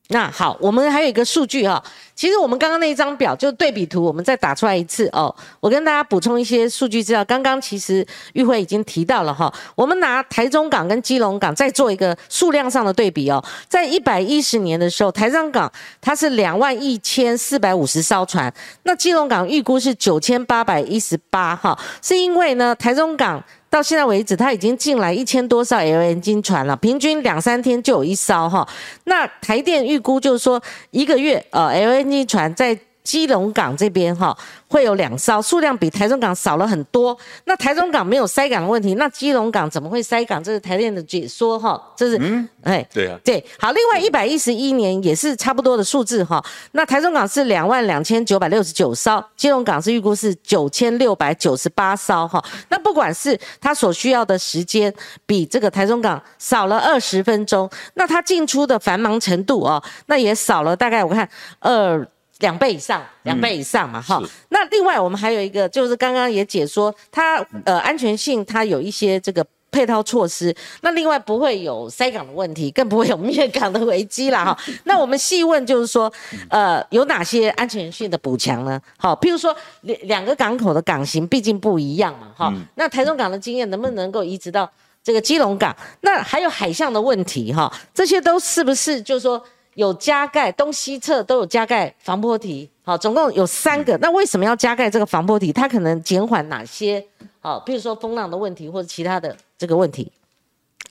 [0.09, 1.83] 那好，我们还有一个数据哈、
[2.14, 5.35] 其实我们刚刚那一张表就对比图，我们再打出来一次哦。
[5.59, 7.25] 我跟大家补充一些数据资料。
[7.25, 13.45] 刚刚其实玉慧已经提到了哈、我们拿台中港跟基隆港再做一个数量上的对比哦。
[13.69, 18.53] 在一百一十年的时候，台中港它是两万一千四百五十艘船，
[18.85, 23.42] 那基隆港预估是九千八百一十八哈，是因为呢台中港。
[23.77, 28.67] 到现在为止，它已经进来一千多艘 LNG 船了，平均两三天就有一艘哈。
[29.05, 30.62] 那台电预估就是说，
[30.93, 32.75] 一个月呃 LNG 船在
[33.07, 37.16] 基隆港这边哈会有两艘，数量比台中港少了很多。
[37.45, 40.42] 那台中港没有塞港的问题，那基隆港怎么会塞港？
[40.42, 42.85] 这是台电的解说哈，这是嗯哎。
[42.92, 46.45] 对啊，对，好，另外一百一十一年也是差不多的数字哈。
[46.73, 52.42] 那台中港是两万两千九百六十九艘，基隆港是预估是九千六百九十八艘哈。
[52.69, 54.92] 那不管是它所需要的时间
[55.25, 61.29] 比这个台中港少了二十分钟，那它进出的繁忙程度哦，那也少了大概我看
[61.61, 62.05] 二。
[62.40, 74.59] 两倍以上，两倍以上嘛，哈、是那另外我们还有一个，就是刚刚也解说，它呃安全性它有一些这个配套措施，那另外不会有塞港的问题，更不会有灭港的危机啦，哈。
[74.85, 76.12] 那我们细问就是说，
[76.51, 78.79] 呃，有哪些安全性的补强呢？
[78.99, 82.53] 好，譬如说两两个港口的港型毕竟不一样嘛，哈。
[82.75, 84.70] 那台中港的经验能不能够移植到
[85.03, 85.75] 这个基隆港？
[86.03, 89.42] 那还有海象的问题，哈，这些都是不是就是说？
[89.77, 93.97] 有加盖东西侧都有加盖防波堤，好，总共有三个。
[93.99, 95.53] 那为什么要加盖这个防波堤？
[95.53, 97.07] 它可能减缓哪些？
[97.41, 100.11] 好，比如说风浪的问题或者其他的这个问题。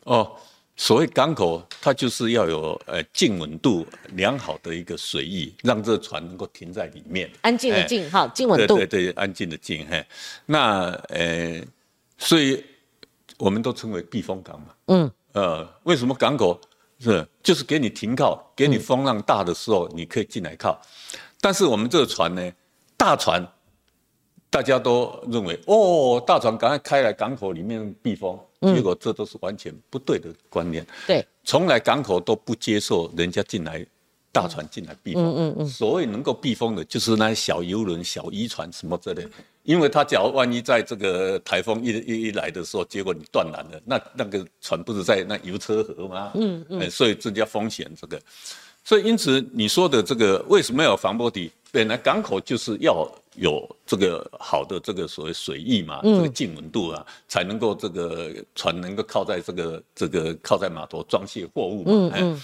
[0.03, 0.31] 哦，
[0.75, 7.27] 所谓港口，它就是要有呃静稳度良好的一个水域，让这船能够停在里面。
[7.41, 10.05] 安静的哎静，哈，静稳度对，对对，安静的静，嘿，
[10.45, 11.59] 那呃，
[12.19, 12.63] 所以
[13.39, 14.67] 我们都称为避风港嘛。
[14.85, 16.61] 嗯，呃，为什么港口
[16.99, 20.79] 是就是给你停靠，给你风浪大的时候你可以进来靠，
[21.39, 22.51] 但是我们这个船呢，
[22.95, 23.45] 大船。
[24.47, 30.85] 大家都认为哦，大船赶快开来港口里面避风，结果这都是完全不对的观念。
[31.05, 33.85] 对，从来港口都不接受人家进来，
[34.31, 35.21] 大船进来避风。
[35.21, 39.27] 嗯嗯嗯所谓能够避风的，就是那些小游轮、小渔船什么之类。
[39.65, 46.31] 因为他假如万一在这个台风一一一来的时候，结果你断缆了，那那个船不是在那油车河吗？
[46.35, 48.21] 嗯嗯、所以增加风险这个。
[48.83, 51.51] 所以因此你说的这个为什么要有防波堤？
[51.71, 62.41] 本来港口就是要有这个好的这个所谓水域嘛，这个静稳度啊，才能够这个船能够靠在这个这个靠在码头装卸货物嘛，嗯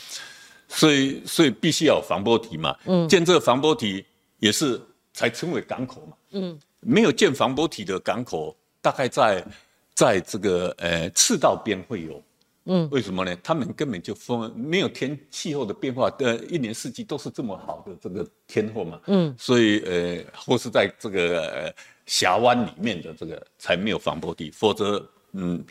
[0.68, 4.04] 所以所以必须要有防波堤嘛，嗯，建这个防波堤
[4.40, 4.82] 也是
[5.14, 9.46] 才称为港口嘛，嗯，没有建防波堤的港口，大概在
[9.94, 12.22] 在这个呃赤道边会有。
[12.66, 13.36] 嗯，为什么呢？
[13.42, 19.02] 他们根本就风没有天气候的变化，呃，一年四季都是这么好的这个天候嘛。
[19.08, 21.74] 嗯，所以呃，或是在这个
[22.06, 25.66] 峡湾里面的这个才没有防波堤，否则，嗯，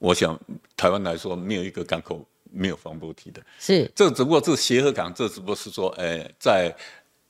[0.00, 0.36] 我想
[0.76, 3.40] 台湾来说没有一个港口没有防波堤的。
[3.60, 6.74] 是，这只不过是协和港，这只不过是说，呃，在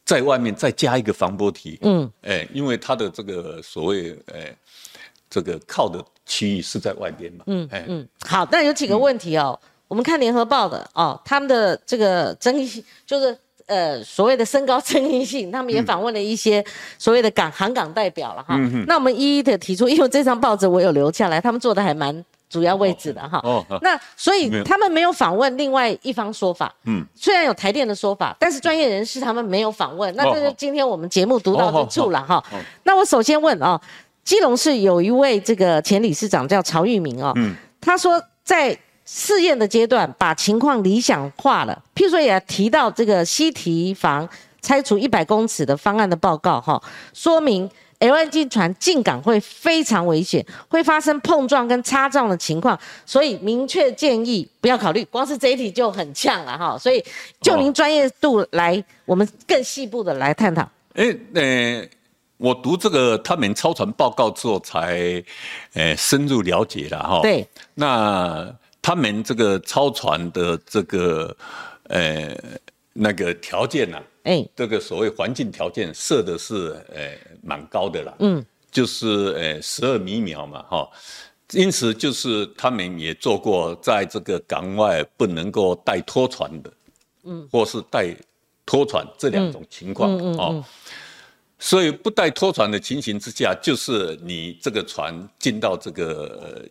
[0.06, 1.78] 在外面再加一个防波堤。
[1.82, 4.40] 嗯，哎，因为它的这个所谓，呃。
[5.28, 7.42] 这个靠的区域是在外边嘛？
[7.48, 9.58] 嗯，哎，嗯，好，那有几个问题哦。
[9.88, 16.64] 我们看联合报的哦，他们的这个争议性就是呃所谓的身高争议性，他们也访问了一些
[16.96, 18.56] 所谓的港航港代表了哈。
[18.86, 23.40] 那我们一一的提出，因为这张报纸我有留下来，他们做的还蛮主要位置的哈。
[23.44, 26.74] 哦，那所以他们没有访问另外一方说法。
[26.84, 30.14] 嗯，虽然有台电的说法，但是专业人士他们没有访问。
[30.16, 32.42] 那这是今天我们节目读到之处了哈。
[32.84, 33.80] 那我首先问啊。
[34.26, 37.32] 基隆市有一位这个前理事长叫曹玉明哦，
[37.80, 44.28] 他说在试验的阶段把情况理想化了，譬如说也提到这个西堤防
[44.60, 46.82] 拆除一百公尺的方案的报告哈，
[47.14, 55.04] 说明 LNG 船进港会非常危险，会发生碰撞跟擦撞的情况，所以明确建议不要考虑。
[55.06, 57.04] 光是这一题就很呛了哈，所以
[57.40, 60.62] 就您专业度来，我们更细部的来探讨。
[60.94, 61.88] 哎，呃。
[62.38, 65.24] 我读这个他们超船报告之后，才，
[65.72, 67.20] 呃，深入了解了哈。
[67.22, 67.48] 对。
[67.72, 68.46] 那
[68.82, 71.34] 他们这个超船的这个，
[71.84, 72.36] 呃，
[72.96, 74.02] 那个条件呢？
[74.24, 74.48] 哎。
[74.56, 78.14] 这个所谓环境条件设的是，呃，蛮高的啦。
[78.20, 78.44] 嗯。
[78.70, 79.06] 就是
[79.38, 80.88] 呃十二米秒嘛，哈。
[81.52, 86.72] 因此就是他们也做过，在这个港外不能够带拖船的，
[87.22, 88.12] 嗯，或是带
[88.64, 90.64] 拖船这两种情况，哦。
[91.58, 96.68] 所以不带拖船的情形之下，就是你这个船进到这个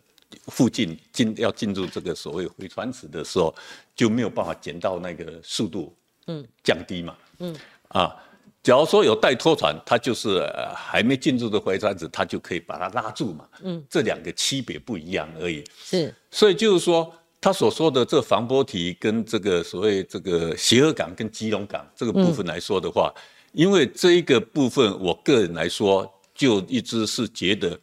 [0.48, 3.52] 附近进要进入这个所谓回船池的时候，
[3.96, 5.92] 就没有办法减到那个速度，
[6.26, 7.54] 嗯，降低嘛，嗯，
[7.88, 8.14] 啊，
[8.62, 15.64] 假如说有带拖船，它就是还没进入的回船子，它就可以把它拉住嘛，嗯，这两个区别不一样而已。
[15.78, 23.12] 是，所以就是说，他所说的这防波堤跟这个所谓这个协和港跟基隆港这个部分来说的话。
[23.52, 27.78] 因为这一个部分，我个人来说，就一直是觉得，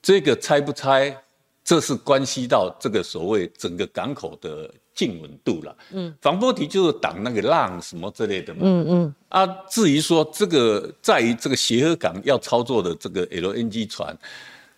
[0.00, 1.20] 这个拆不拆，
[1.64, 5.76] 这是关系到这个所谓整个港口的静稳度了。
[5.92, 8.60] 嗯，防波堤就是挡那个浪什么之类的嘛。
[8.64, 9.14] 嗯嗯。
[9.30, 14.14] 啊，至于说这个在于这个协和港要操作的这个 LNG 船，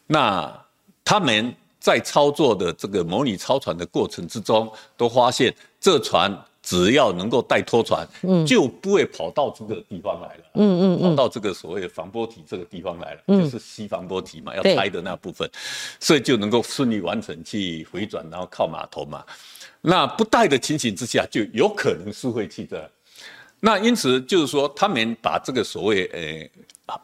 [0.06, 0.64] 那
[1.04, 6.32] 他们在操作的这个模拟操船的过程之中，都发现这船。
[6.64, 15.50] 只要能够带拖船，嗯，就不会跑到这个地方来了，嗯嗯跑到这个所谓的防波堤这个地方来了，就是西防波堤嘛，要拆的那部分，
[15.98, 19.24] 所以就能够顺利完成去回转，然后靠码头嘛。
[19.82, 22.90] 那不带的情形之下，就有可能是会去的。
[23.60, 26.06] 那因此就是说，他们把这个所谓
[26.86, 26.98] 呃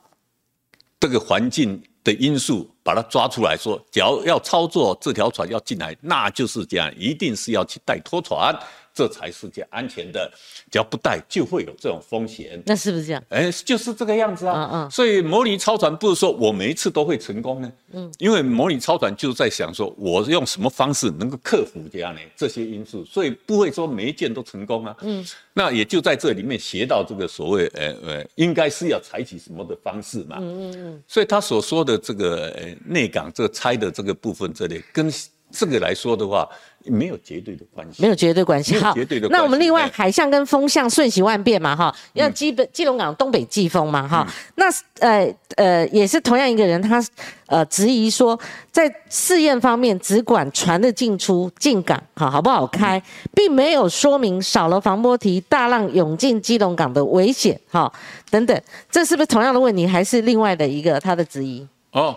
[0.99, 8.57] 这个环境的因素把它抓出来说，只要要操作这条船要进来，那就是这样，一定是要去带拖船。
[8.99, 10.29] 这才是叫安全的，
[10.69, 12.61] 只要不带就会有这种风险。
[12.67, 13.23] 那是不是这样？
[13.29, 14.69] 哎，就是这个样子啊。
[14.73, 14.91] 嗯嗯。
[14.91, 17.73] 所以模拟超船不是说我每一次都会成功呢。
[17.93, 18.13] 嗯。
[18.19, 24.97] 因为模拟超船就是在想说，我用什么方式能够克服这样呢这些因素，所以不会说每一件都成功啊。
[25.03, 25.25] 嗯。
[25.53, 30.39] 那也就在这里面学到这个所谓呃呃，应该是要采取什么的方式嘛。
[30.41, 31.03] 嗯嗯嗯。
[31.07, 35.09] 所以他所说的这个呃内港这个拆的这个部分这里跟。
[35.51, 36.49] 这个来说的话，
[36.85, 38.77] 没有绝对的关系，没有绝对关系。
[38.79, 39.29] 好，绝对的。
[39.29, 44.27] 那我们另外海象跟风向瞬息万变嘛，哈，要基本基隆港东北季风嘛，哈。
[44.57, 44.67] 那
[45.01, 47.03] 呃呃，也是同样一个人，他
[47.47, 48.39] 呃质疑说，
[48.71, 53.03] 在试验方面只管船的进出进港，哈，好不好开，
[53.35, 57.91] 并没有说明少了防波堤，大浪涌进基隆港的危险，哈，
[58.31, 61.67] 等等，这是不是同样的问题，还是另外的一个他的质疑？
[61.93, 62.17] 哦。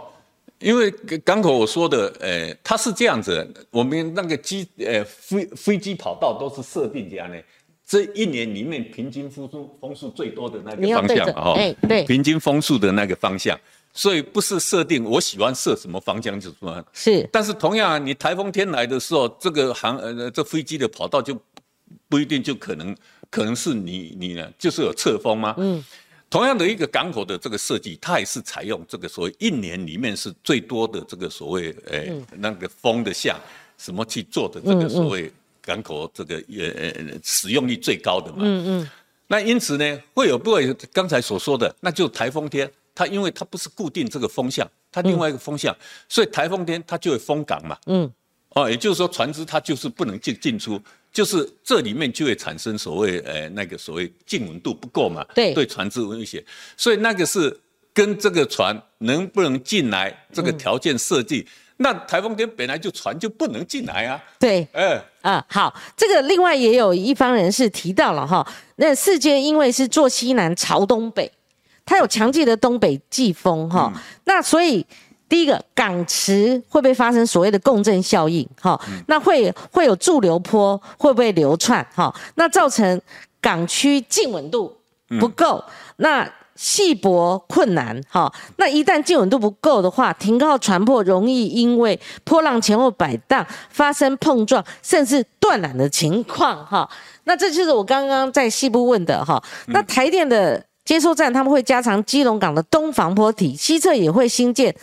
[0.62, 0.91] 因为
[1.26, 7.43] 港口我说的，呃，它是这样子，我们那个机，呃，飞飞机跑道都是设定这样的，
[7.86, 11.57] 这一年里面平均风速风速最多的那个方向哦，
[11.89, 13.59] 对，平均风速的那个方向，
[13.91, 21.36] 所以不是设定我喜欢设什么方向就什么，是，但是同样你台风天来的时候，这个航呃这飞机的跑道就
[22.07, 22.95] 不一定就可能
[23.30, 25.55] 可能是你你呢，就是有侧风吗？
[25.57, 25.84] 嗯。
[26.32, 33.38] 同样的一个港口的这个设计，它也是采用这个所谓一年里面是最多的这个所谓诶、嗯那个风的像
[33.78, 35.30] 什么去做的这个所谓
[35.62, 38.38] 港口这个呃呃使用率最高的嘛。
[38.40, 38.90] 嗯嗯。
[39.28, 45.76] 那因此呢，会有不会刚才所说的，那就台风天，它因为它不是固定这个风向，它另外一个风向，
[46.08, 47.78] 所以台风天它就会封港嘛。
[47.88, 48.10] 嗯。
[48.54, 55.53] 哦，也就是说，船只它就是不能进进出，就是这里面就会产生所谓呃那个所谓静稳度不够嘛，对。
[55.53, 56.43] 对船只威胁，
[56.78, 57.59] 所以那个是
[57.93, 61.45] 跟这个船能不能进来这个条件设计。
[61.78, 71.32] 那台风天本来就船就不能进来啊，对，哎、啊，好，这个另外也有一方人士提到了哈，那世界因为是坐西南朝东北，
[71.84, 73.91] 它有强劲的东北季风哈，
[74.26, 74.86] 那所以
[75.32, 78.78] 第一个港池会不会发生所谓的共振效应哈？
[79.08, 82.14] 那会会有驻留坡会不会流窜哈？
[82.36, 83.02] 那造成
[83.40, 84.76] 港区静稳度
[85.22, 85.64] 不够，
[85.96, 88.30] 那细薄困难哈。
[88.58, 96.90] 那一旦静稳度不够的话，停靠船舶容易因为波浪前后摆荡发生碰撞，甚至断缆的情况哈。
[97.24, 99.42] 那这就是我刚刚在西部问的哈。
[99.68, 104.76] 那台电的接收站他们会加强基隆港的东防波堤，西侧也会新建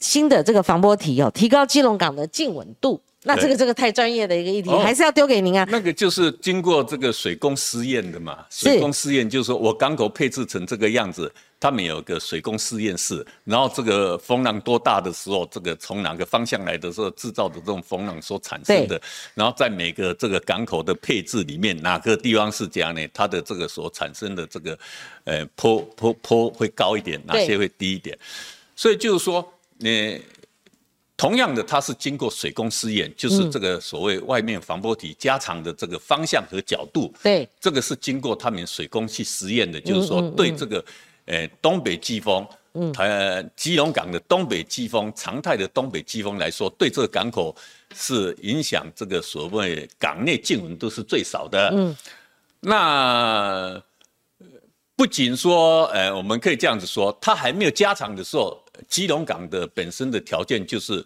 [0.00, 3.00] 新的这个防波堤哦，提高基隆港的静稳度。
[3.28, 5.66] 那这个对这个太专业的一个议题，哦还是要丢给您啊。
[5.68, 8.44] 那个就是经过这个水工试验的嘛。
[8.48, 19.00] 水工试验就是说我港口配置成这个样子，他们有个水工试验室，然后这个风浪多大的时候，这个从哪个方向来的时候制造的这种风浪所产生的，
[19.34, 23.04] 然后在每个这个港口的配置里面，哪个地方是这样呢？
[23.12, 24.78] 它的这个所产生的这个
[25.24, 28.16] 呃坡坡坡会高一点，哪些会低一点？
[28.76, 30.20] 所以就是说，你。
[31.18, 40.84] 同样的，它是经过水工试验，就是这个所谓外面防波堤加长的这个方向和角度，对，这个是经过他们水工去实验的，就是说对这个
[41.24, 42.46] 呃东北季风，
[42.92, 47.56] 台基隆港的东北季风，常态的东北季风来说，对这个港口
[47.94, 51.70] 是影响这个所谓港内静稳度是最少的。
[51.72, 51.96] 嗯，
[52.60, 52.76] 那
[54.36, 54.46] 呃
[54.94, 61.04] 不仅说，呃，我们可以这样子说，它还没有加长的时候，基隆港的本身的条件就是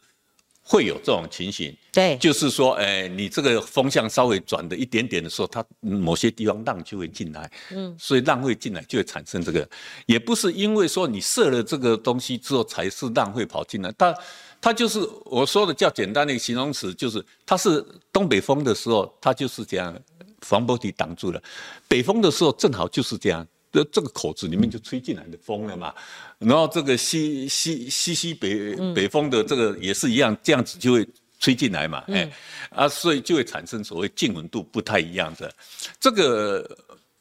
[0.63, 1.77] 会有这种情形。
[1.93, 9.69] 对，就是说，哎、你这个风向稍微转的一点点的时候，它嗯某些地方浪就会进来，嗯，所以浪会进来就会产生这个，
[10.07, 14.15] 也不是因为说你设了这个东西之后才是浪会跑进来，它
[14.61, 19.99] 它就是我说的较简单的一个形容词，就是它是东北风的时候，它就是这样，
[20.43, 21.41] 防波堤挡住了；
[21.89, 23.45] 北风的时候正好就是这样。
[23.73, 25.95] 这这个口子里面就吹进来的风了嘛，
[26.39, 31.07] 然后这个西西西西北北风的这个也是一样，这样子就会
[31.39, 32.31] 吹进来嘛，哎，
[32.71, 35.55] 啊，所以就会产生所谓静稳度不太一样的。
[36.01, 36.69] 这个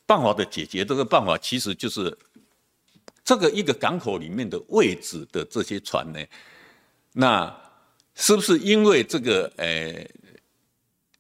[0.06, 0.84] 办法的解决。
[0.84, 2.18] 这个办法其实就是
[3.24, 6.20] 这个一个港口里面的位置的这些船呢，
[7.14, 7.56] 那
[8.16, 10.04] 是不是因为这个呃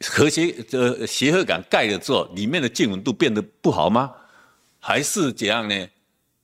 [0.07, 4.11] 和谐呃协和港盖了之后，里面的静稳度变得不好吗？
[4.79, 5.87] 还是怎样呢？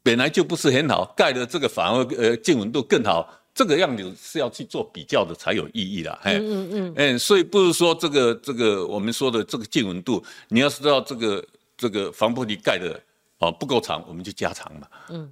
[0.03, 6.19] 本来就不是很好，盖的这个反而呃静稳度更好，这个样子是要去做比较的才有意义啦。
[6.25, 13.01] 嗯嗯嗯，哎，所以不是说这个这个我们说的这个静稳度，你要是知道这个这个防波堤盖的
[13.39, 14.87] 哦不够长，我们就加长嘛。
[15.09, 15.31] 嗯，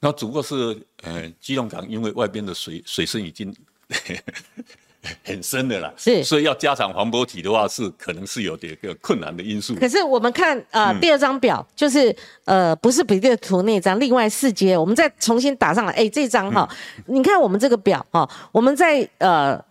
[0.00, 0.54] 然后只不过是
[1.02, 3.54] 呃基隆港因为外边的水水深已经
[5.24, 6.24] 很深的啦，是。
[6.24, 9.74] 所以要加长防波堤的话，是可能是有点个困难的因素。
[9.74, 11.00] 可是我们看呃、嗯。
[11.00, 15.92] 第二张表，就是呃不是比例图那张，另外四阶，我们再重新打上来。
[15.92, 16.68] 哎，这张哈，
[17.06, 17.16] 嗯。
[17.16, 19.62] 你看我们这个表哈，我们在呃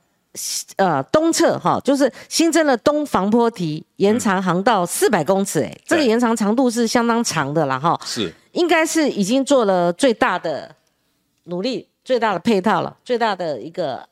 [0.78, 8.34] 呃东侧哈，就是新增了东防坡堤，延长航道四百公尺，哎，这个延长长度是相当长的啦哈，是。
[8.52, 10.76] 应该是已经做了最大的
[11.46, 14.08] 努力、最大的配套了、最大的一个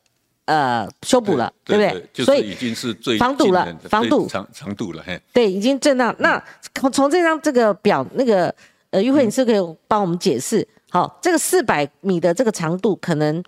[0.46, 1.82] 呃修补了，对不
[2.14, 2.24] 对？
[2.24, 5.20] 所以已经是最防堵了防堵长长度了，嘿。
[5.32, 6.14] 对，已经震荡。
[6.18, 6.42] 那
[6.74, 8.54] 从从这张这个表，那个
[8.90, 10.66] 呃，玉慧，你是可以帮我们解释？
[10.90, 13.42] 好，这个四百米的这个长度，可能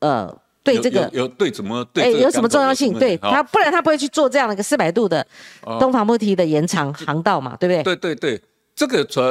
[0.00, 0.34] 呃，
[0.64, 2.98] 对这个有有对怎么对哎有什么重要性？
[2.98, 5.24] 对他，不然他不会去做这样的一个四百度的
[5.62, 7.82] 哦东防波堤的延长航道嘛，对不对？
[7.84, 8.42] 对对对，
[8.80, 9.26] 这个船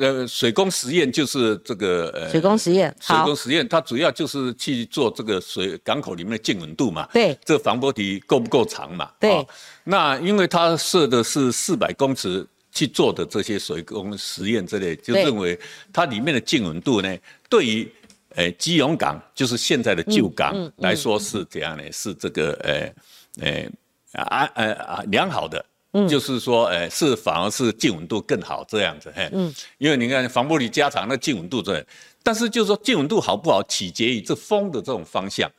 [0.00, 7.06] 呃水工实验就是这个呃水工实验，水工，实验，它主要就是去做这个水港口里面的静稳度嘛。
[7.12, 9.10] 对这个防波堤够不够长嘛？
[9.20, 9.46] 对哦
[9.84, 15.60] 那因为它设的是四百公尺去做的这些水工实验之类，就认为
[15.92, 17.14] 它里面的静稳度呢，
[17.50, 17.92] 对于
[18.34, 21.82] 呃基隆港，就是现在的旧港嗯来说是怎样呢？
[21.92, 25.62] 是这个呃呃啊呃啊良好的。
[26.08, 31.84] 就是说，哎，是反而是静稳度更好这样子，嘿，嗯，因为你看防波堤加长，那静稳度这，
[32.22, 35.50] 但是就是说静稳度好不好，取决于这风的这种方向。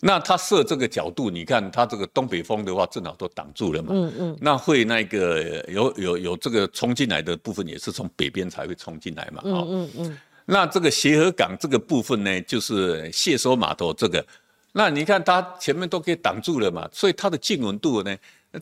[0.00, 10.18] 那它设这个角度，你看它这个东北风的话，正好都挡住了嘛，嗯嗯，那会那个有有有这个冲进来的部分，也是从北边才会冲进来嘛，嗯嗯嗯。
[10.44, 14.22] 那这个协和港这个部分呢，就是卸收码头这个，
[14.72, 18.14] 那你看它前面都给挡住了嘛，所以它的静稳度呢。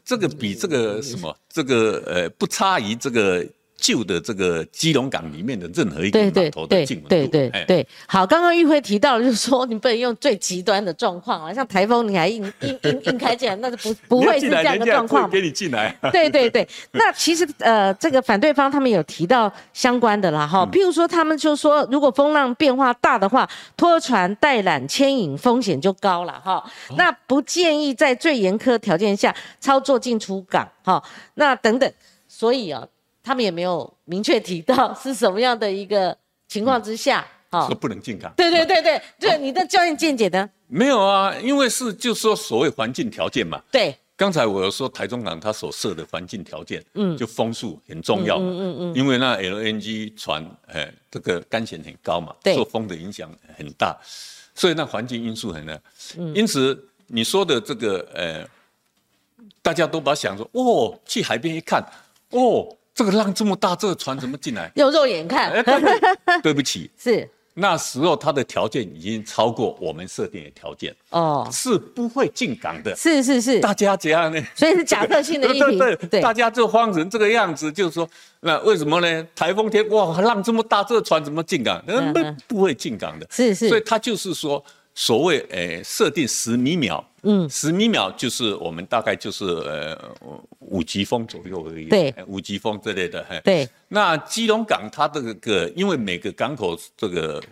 [0.04, 3.46] 这个比这个什么，这个呃不差于这个
[3.82, 7.08] 旧的这个基隆港里面的任何一个码头的进度。
[7.08, 15.28] 对对对对，好，刚刚玉辉提到就是说，你不能用最极端的状况啊，像台风你还硬硬硬硬 开进来，那是不不会是这样的状况。
[15.28, 15.94] 给你进来。
[16.12, 26.64] 对对对， 那其实呃，这个反对方他们有提到相关的啦哈，譬如说他们就说，如果风浪变化大的话，拖船带缆牵引风险就高了哈。
[26.96, 31.02] 那不建议在最严苛条件下操作进出港哈。
[31.34, 31.92] 那等等，
[32.28, 32.86] 所以啊。
[33.22, 36.16] 他们也没有明确提到是什么样的一个
[36.48, 38.32] 情况之下，哈，说不能进港。
[38.36, 40.48] 对对对对，对你的教练见解呢？
[40.66, 43.62] 没有啊，因为是就说所谓环境条件嘛。
[43.70, 53.96] 对，刚才我有说台中港它所设的环境条件，嗯，就风速很重要，嗯嗯嗯，因为那 LNG 船，哎，这个干险很高嘛，受风的影响很大，
[54.54, 55.78] 所以那环境因素很呢，
[56.34, 58.48] 因此你说的这个，呃，
[59.62, 61.82] 大家都把想说，哦，去海边一看，
[62.30, 62.76] 哦。
[62.94, 64.70] 这个浪这么大，这个船怎么进来？
[64.76, 65.52] 用肉眼看。
[66.42, 72.96] 对不起， 是那时候它的条件已经超过我们设定的条件哦，是不会进港的。
[72.96, 74.42] 是是是，大家这样呢？
[74.54, 75.48] 所以是假设性的。
[75.52, 78.08] 对对对，大家就慌成这个样子，就是说，
[78.40, 79.26] 那为什么呢？
[79.34, 81.82] 台风天哇，浪这么大，这个船怎么进港？
[81.86, 83.26] 那不不会进港的。
[83.30, 84.62] 是是，所以他就是说。
[84.94, 89.98] 所谓诶，设定十米秒，嗯，十米秒就是我们大概就是呃
[90.58, 93.68] 五级风左右而已，对，五级风之类的，对。
[93.88, 97.42] 那基隆港它这个，因为每个港口这个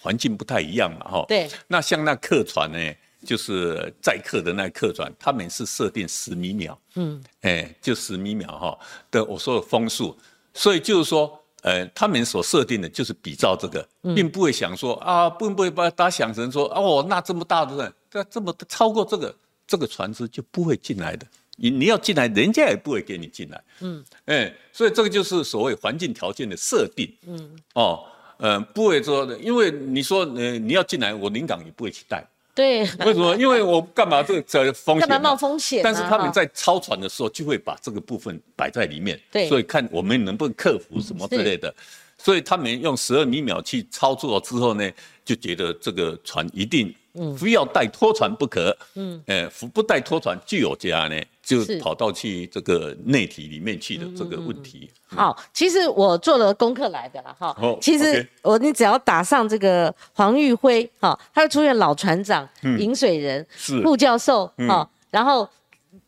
[0.00, 1.48] 环境不太一样嘛，哈，对。
[1.68, 2.78] 那像那客船呢，
[3.26, 8.78] 就是载客的那客船，他们是设定十米秒，嗯，哎，就十米秒哈
[9.10, 10.16] 的我说的风速，
[10.54, 11.42] 所以就是说。
[11.66, 19.34] 呃，他们所设定的就是比照这个，并不会想说啊，不不会把大家想成说哦，那这么大的，这这么超过这个，
[19.66, 21.26] 这个船只就不会进来的。
[21.56, 23.60] 你你要进来，人家也不会给你进来。
[23.80, 27.12] 嗯，哎，所以这个就是所谓环境条件的设定。
[27.26, 28.04] 嗯，哦，
[28.36, 32.24] 呃，不会说的，因为你说呃你要进来，我临港也不会去带。
[32.56, 33.36] 对，为什么？
[33.36, 35.06] 因为我干嘛这这风险？
[35.06, 35.82] 干嘛冒风险？
[35.84, 41.72] 但是他们在超船的时候就会把这个部分摆在里面，对，所以看我们能不能克服什么之类的。
[42.16, 44.90] 所以他们用十二米秒去操作之后呢，
[45.26, 46.94] 就觉得这个船一定
[47.36, 48.74] 非要带拖船不可。
[48.94, 51.20] 嗯，哎，不带拖船就有家呢。
[51.42, 54.90] 就跑到去这个内体里面去的这个问题。
[55.06, 57.56] 好，其实我做了功课来的了哈。
[57.80, 62.48] 其实我你只要打上这个黄玉辉哈，他会出现老船长、
[62.80, 65.48] 饮水人、副教授哈，然后。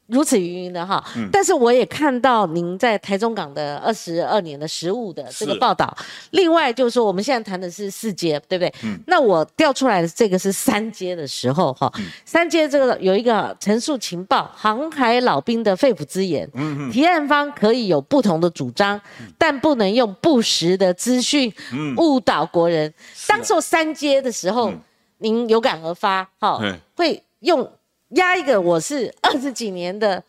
[0.09, 5.95] 如此云云的哈，但是我也看到您在台中港的二十二年的实务的这个报道。
[6.31, 8.75] 另外就是说，我们现在谈的是四阶，对不对？
[8.85, 8.99] 嗯。
[9.07, 11.93] 那我调出来的这个是三阶的时候哈，
[12.25, 16.49] 三阶这个有一个陈述情报，航海老兵的肺腑之言。
[16.55, 18.99] 嗯提案方可以有不同的主张，
[19.37, 21.53] 但不能用不实的资讯
[21.99, 22.93] 误导国人。
[23.27, 24.73] 当做三阶的时候，
[25.19, 26.59] 您有感而发哈，
[26.97, 27.71] 会用。
[28.11, 30.23] 压一个，我是 二十几年的，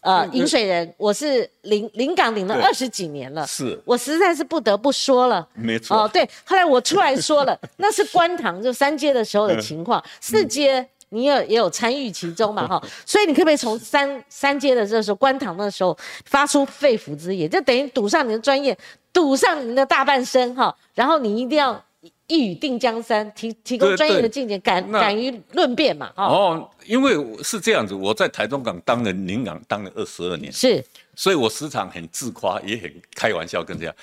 [0.00, 3.80] 呃，饮水人，我是临临港领了二十几年了，是。
[3.84, 15.96] 我实在是不得不说了，没错，哦，对，后来我出来说了， 那是官塘就三阶的时候的情况，四阶你也也有参与其中嘛， 哈，所以你可不可以从三三阶的这时候官塘的时候
[16.26, 18.76] 发出肺腑之言，就等于赌上你的专业，
[19.12, 21.82] 赌上你的大半生，哈，然后你一定要。
[22.28, 26.12] 一语定江山，提提供专业的见解，敢敢于论辩嘛？
[26.16, 33.94] 哦，因为是这样子，我在台中港当了临港当了二十二年，是，所以我时常很自夸，也很开玩笑跟这样，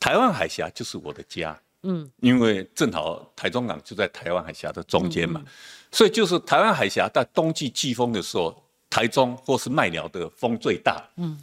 [0.00, 5.40] 台湾海峡就是我的家，嗯，因为正好台中港就在台湾海峡的中间嘛，
[5.92, 8.60] 所以就是台湾海峡在冬季季风的时候，
[8.90, 11.38] 台中或是麦寮的风最大，嗯，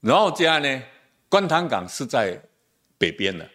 [0.00, 0.82] 然后这样呢，
[1.30, 2.38] 观塘港是在
[2.98, 3.48] 北边的，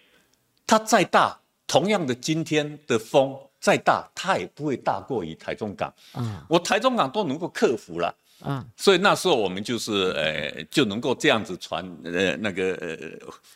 [0.66, 1.38] 它再大。
[1.72, 5.94] 同样的，今天的风再大，它也不会大过于台中港。
[6.16, 8.14] 嗯，我台中港都能够克服了。
[8.42, 12.98] 嗯，所以那时候我们就是呃，就能够这样子传呃那个呃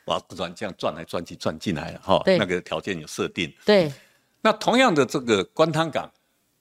[0.06, 2.24] 瓦不转这样转来转去转进来了哈。
[2.26, 3.54] 那个条件有设定。
[3.66, 3.92] 对。
[4.40, 6.10] 那同样的这个关滩港，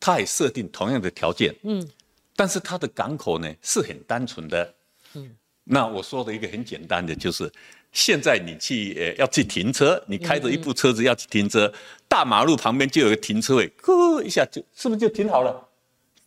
[0.01, 1.55] 它也设定同样的条件。
[1.63, 1.89] 嗯。
[2.35, 4.75] 但是它的港口呢是很单纯的。
[5.13, 5.31] 嗯。
[5.63, 7.49] 那我说的一个很简单的就是，
[7.95, 11.73] 现在你去呃要去停车，你开着一部车子要去停车，
[12.07, 15.69] 大马路旁边就有个停车位，呼一下就是不是就停好了？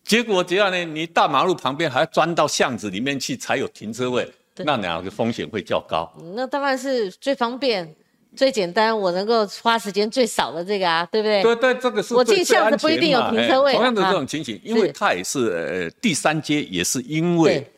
[0.03, 4.26] 结果这样呢，你大马路旁边还要钻到巷子里面去才有停车位，
[4.59, 6.09] 那两个风险会较高。
[6.34, 7.93] 那当然是最方便、
[8.34, 11.43] 最简单，我能够花时间最少的这个啊，对不对？
[11.43, 13.74] 对对，这个是我进巷子不一定有停车位。
[13.74, 17.70] 同样的这种情形，因为它也是呃第三阶，也是因为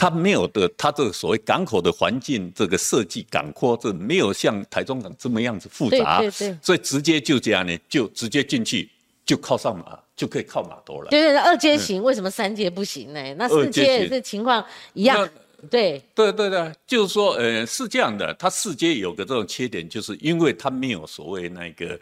[0.00, 8.88] 它没有的，它这个所谓港口的环境这个设计港阔，这没有像台中港这么样子复杂，对对对，所以直接就这样呢，就直接进去
[9.26, 9.98] 就靠上马。
[10.16, 11.08] 就可以靠码头了。
[11.08, 13.34] 对对，二阶行，为什么三阶不行呢？
[13.38, 15.26] 那四阶也是情况一样。
[15.70, 21.98] 对对对对，就是说，呃，是这样的，它四阶有个这种缺点，就是因为它没有所谓那个，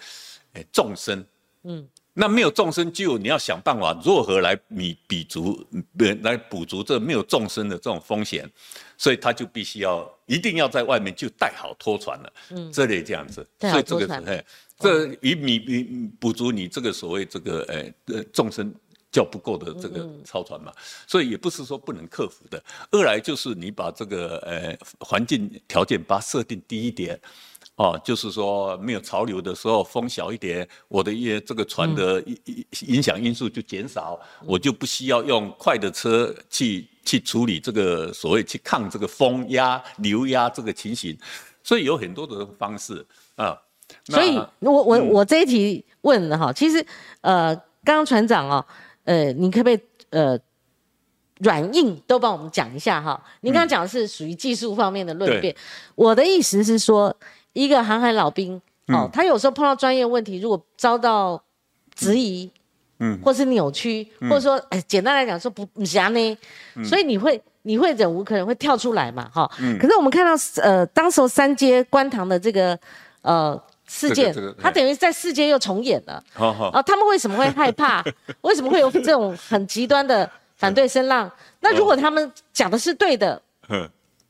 [0.53, 1.25] 呃，纵深。
[1.63, 1.87] 嗯。
[2.21, 5.65] 那没有纵深，就你要想办法如何来弥比足，
[6.23, 8.51] 来补足这没有纵深的这种风险，
[8.97, 12.33] 所以他就必须要一定要在外面就带好拖船了。
[12.51, 12.73] 嗯。
[12.73, 13.47] 这类这样子。
[13.61, 14.45] 所以这个是。
[14.81, 18.73] 这以米米补足你这个所谓这个呃呃纵深
[19.11, 20.73] 较不够的这个超船嘛，
[21.07, 22.63] 所以也不是说不能克服的。
[22.91, 27.21] 二来就是你把这个呃环境条件把它设定低一点，
[27.79, 41.17] 哦，就是说没有潮流的时候风小一点，我的一这个船的影影响因素就减少，我就不需要用快的车去去处理这个所谓去抗这个风压流压这个情形，
[41.63, 43.07] 所以有很多的方式
[43.37, 43.57] 啊。
[44.05, 46.85] 所以，我我我这一题问了哈，其实，
[47.23, 47.55] 呃，
[47.85, 48.67] 刚刚船长哦，
[49.05, 50.39] 呃，你可不可以呃
[51.39, 53.19] 软硬都帮我们讲一下哈？
[53.41, 55.57] 您刚刚讲的是属于技术方面的论辩，
[55.95, 57.17] 我的意思是说，
[57.53, 61.43] 一个航海老兵哦，他有时候碰到专业问题，如果遭到
[61.95, 62.51] 质疑，
[63.01, 66.39] 嗯，或是扭曲，或者说，哎，简单来讲说不不行呢，
[66.85, 70.33] 所以你会你会忍无可忍，会跳出来嘛，哈，可是我们看到
[70.63, 72.79] 呃，当时候三阶观塘的这个
[73.23, 73.61] 呃。
[73.91, 76.23] 事件，他等于在世界又重演了。
[76.37, 78.05] 哦，他们为什么会害怕？
[78.43, 81.33] 为什么会有这种很极端的反对声浪？
[81.61, 83.41] 那如果他们讲的是对的，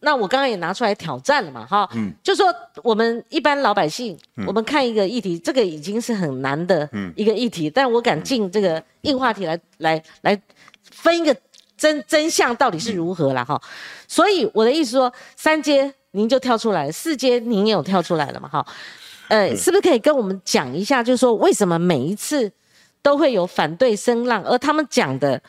[0.00, 1.88] 那我刚刚也拿出来挑战了嘛，哈，
[2.22, 10.40] 就说我们一般老百姓，我们看一个议题，这个已经是很难的一个议题，但我敢进这个硬话题来来来
[10.82, 11.36] 分一个
[11.76, 13.60] 真真相到底是如何了，哈。
[14.06, 18.66] 所以我的意思说，三阶您就跳出来，四阶您也有跳出来了嘛，哈。
[19.28, 22.50] 呃，是不是可以跟我们讲一下，就是说为什么每一次
[23.02, 25.42] 都会有反对声浪，而他们讲的，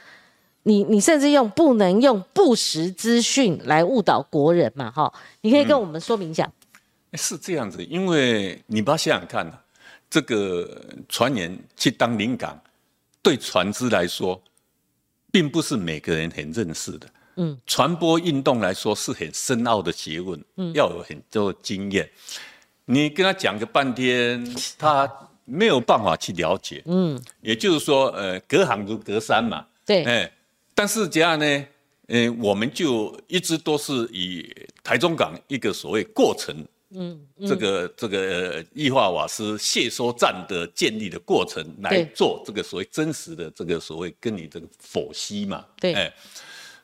[0.63, 4.91] 你你甚至用不能用不实资讯来误导国人嘛？
[4.91, 6.51] 哈，你可以跟我们说明一下。
[7.13, 9.53] 是这样子，因为你不要想想看呐，
[10.09, 12.59] 这个传言去当临港，
[13.23, 14.39] 对船只来说，
[15.31, 17.07] 并不是每个人很认识的。
[17.37, 22.07] 嗯，传播运动来说是很深奥的学问，嗯，要有很多经验。
[22.85, 24.45] 你跟他讲个半天，
[24.77, 25.09] 他
[25.45, 26.83] 没有办法去了解。
[26.85, 29.65] 嗯，也就是说，呃，隔行如隔山嘛。
[29.85, 30.03] 对。
[30.03, 30.31] 哎，
[30.79, 31.65] 但是这样呢，
[32.07, 34.49] 嗯，我们就一直都是以
[34.81, 36.55] 台中港一个所谓过程，
[36.91, 45.65] 嗯，这个这个液化瓦斯卸收站的建立的过程来做这个所谓真实的这个所谓跟你这个剖析嘛。
[45.81, 45.93] 对。
[45.93, 46.13] 哎，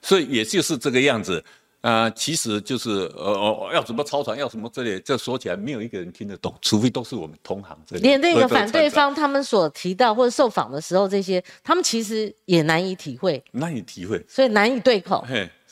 [0.02, 1.42] 所以也就是这个样子。
[1.86, 8.02] 啊，其实就是呃呃，要怎么超船，要什么这类，这说起来没有一个人听得懂，除非都是我们同行这里。
[8.02, 15.24] 连那个反对方他们所提到或者受访的时候，这些他们其实也难以体会，难以体会，所以难以对口。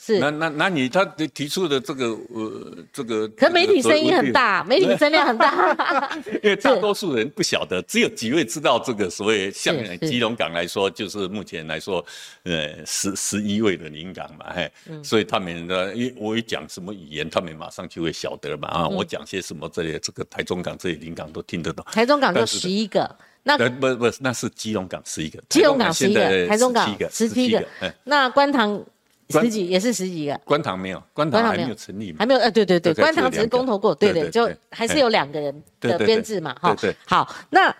[0.04, 1.02] 是，那那那你他
[1.32, 6.10] 提出的这个呃这个，可媒体声音很大，媒体声量很大，
[6.42, 12.04] 因为大多数人不晓得，只有几位知道这个所谓像基隆港来说，就是目前来说，
[12.42, 14.70] 呃十十一位的临港嘛，嘿，
[15.02, 23.10] 所以他们的一我一讲什么语言，他们马上就会晓得嘛啊，我讲些什么这些这个台中港这些临港都听得懂，台中港就十一个，
[23.42, 27.66] 那不不那是基隆港十一个，基隆港十一个，台中港十七个，
[28.04, 28.84] 那观塘。
[29.30, 37.74] 十几也是十几个，官塘没有，官塘还没有成立，还没有，呃，对对对，官塘只是公投过，对对，就还是有两个人的编制嘛，哈，好，那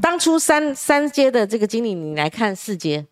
[0.00, 3.06] 当初三三阶的这个经理，你来看四阶，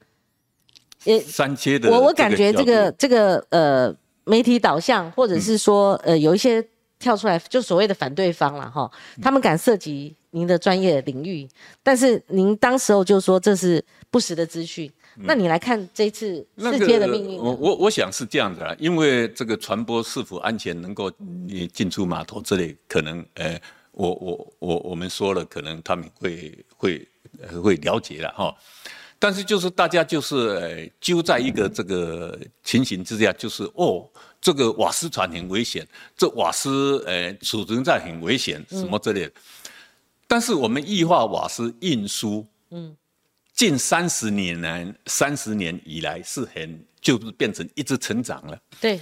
[1.05, 3.95] 呃，三阶的，我我感觉这个这个呃
[4.25, 6.67] 媒体导向，或者是说呃有一些
[6.99, 8.91] 跳出来，就所谓的反对方了哈，
[9.21, 11.49] 他们敢涉及您的专业领域，
[11.83, 14.91] 但是您当时候就说这是不实的资讯。
[15.15, 21.13] 那你来看这次世界的命运，我我我想是这样的，因为这个船舶是否安全，能够
[21.47, 23.61] 你进出码头之类，可能呃，
[23.91, 27.07] 我我我我们说了，可能他们会会
[27.63, 28.57] 会了解了哈。
[29.19, 34.09] 但是就是大家就是呃揪在一个这个情形之下，就是哦，
[34.41, 39.33] 这个瓦斯船很危险，这瓦斯呃储存在很危险，什么之类的。
[40.33, 42.97] 但是我们液化瓦斯运输，嗯，
[43.53, 48.59] 近三十年来，三十年以来是很就是变成一直成长了。
[48.81, 48.99] 对，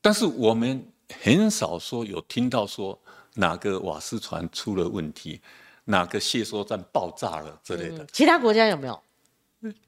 [0.00, 0.84] 但是我们
[1.22, 3.00] 很少说有听到说
[3.34, 5.40] 哪个瓦斯船出了问题，
[5.84, 8.04] 哪个卸缩站爆炸了之类的。
[8.12, 9.00] 其他国家有没有？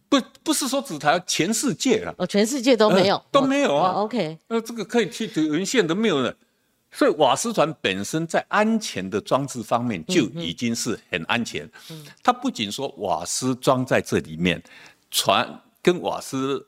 [0.08, 3.94] 不，不是说只台，全世界了，哦，全世界都没有，都没有啊。
[3.96, 6.32] 哦 OK，那这个可以去文献都没有了。
[6.92, 11.68] 所以瓦斯船本身在安全的装置方面就已经是很安全。
[11.90, 12.04] 嗯。
[12.22, 14.62] 它不仅说瓦斯装在这里面，
[15.10, 15.48] 船
[15.82, 16.66] 跟瓦斯，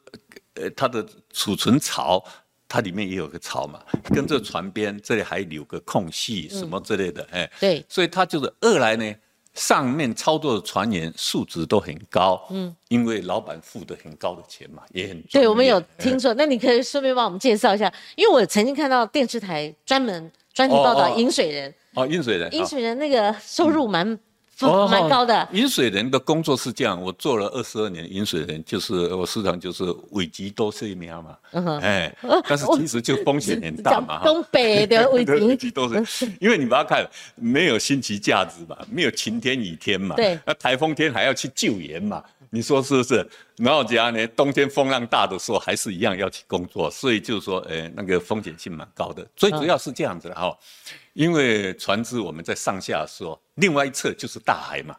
[0.55, 2.25] 呃，它的储存槽，
[2.69, 9.15] 它里面也有个槽嘛，跟这船边这里还留个空隙什么之类的，哎，对，所以它就是二来呢，
[9.55, 24.19] 上面操作的船员素质都很高，嗯，因为老板付的很高的钱嘛，也很对，我们有听说，那你可以顺便帮我们介绍一下，因为我曾经看到电视台专门专题报道饮水人，哦，饮水人，饮啊水人那个收入蛮
[24.61, 31.37] 哦蛮高的，饮水人的工作是这样，我做了二十二年饮水人，就是我时常就是危机多是一苗嘛，
[31.81, 32.15] 哎，
[32.49, 40.39] 但是其实就风险很大嘛， 哈东北的位对危置，机都是，因为你不要看，没有星期假日嘛，没有晴天雨天嘛，对。
[40.47, 42.23] 那台风天还要去救援嘛，
[42.55, 43.27] 你说是不是？
[43.57, 49.27] 然后加呢，冬天风浪大的时候还是一样要去工作，所以就是说，呃，那个风险性蛮高的。
[49.35, 50.55] 最主要是这样子的哈，
[51.15, 54.95] 因为船只我们在上下的时候，另外一侧就是大海嘛，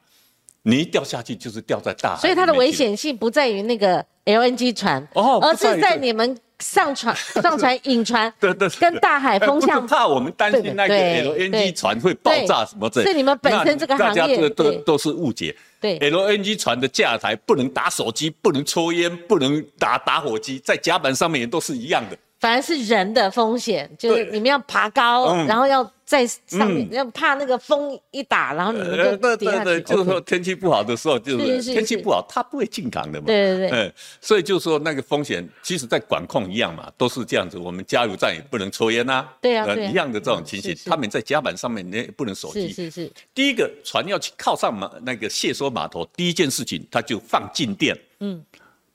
[0.64, 15.56] 你一掉下去就是掉在大海所以它的危险性不在于那个 LNG 船，哦而是在你们上船 上船引船对对对跟大海风向怕我们担心那个 LNG 船会爆炸什么之类的，是你们本身这个行业那大家这都都是误解。
[15.84, 22.18] 对 LNG 船的架台不能打手机，不能抽烟，不能打打火机，在甲板上面也都是一样的。
[22.44, 25.48] 反而是人的风险，就是你们要爬高，嗯。
[25.48, 26.94] 然后要在上面，嗯。
[26.94, 29.82] 要怕那个风一打，然后你们呃，就对对。
[29.84, 33.28] 就是说天气不好的时候，就是天气不好，它不会进港的嘛。
[33.28, 37.58] 对对对嗯，所以就是说那个风险，其实在管控一样嘛，都是这样子。
[37.58, 39.90] 我们加油站也不能抽烟呐，呃对啊对啊。
[39.90, 40.84] 一样的这种情形是。
[40.84, 40.90] 是。
[40.90, 48.44] 他们在甲板上面你也不能手机，是是是，第一个船要去靠上码那个卸缩码头，第一件事情他就放静电，嗯，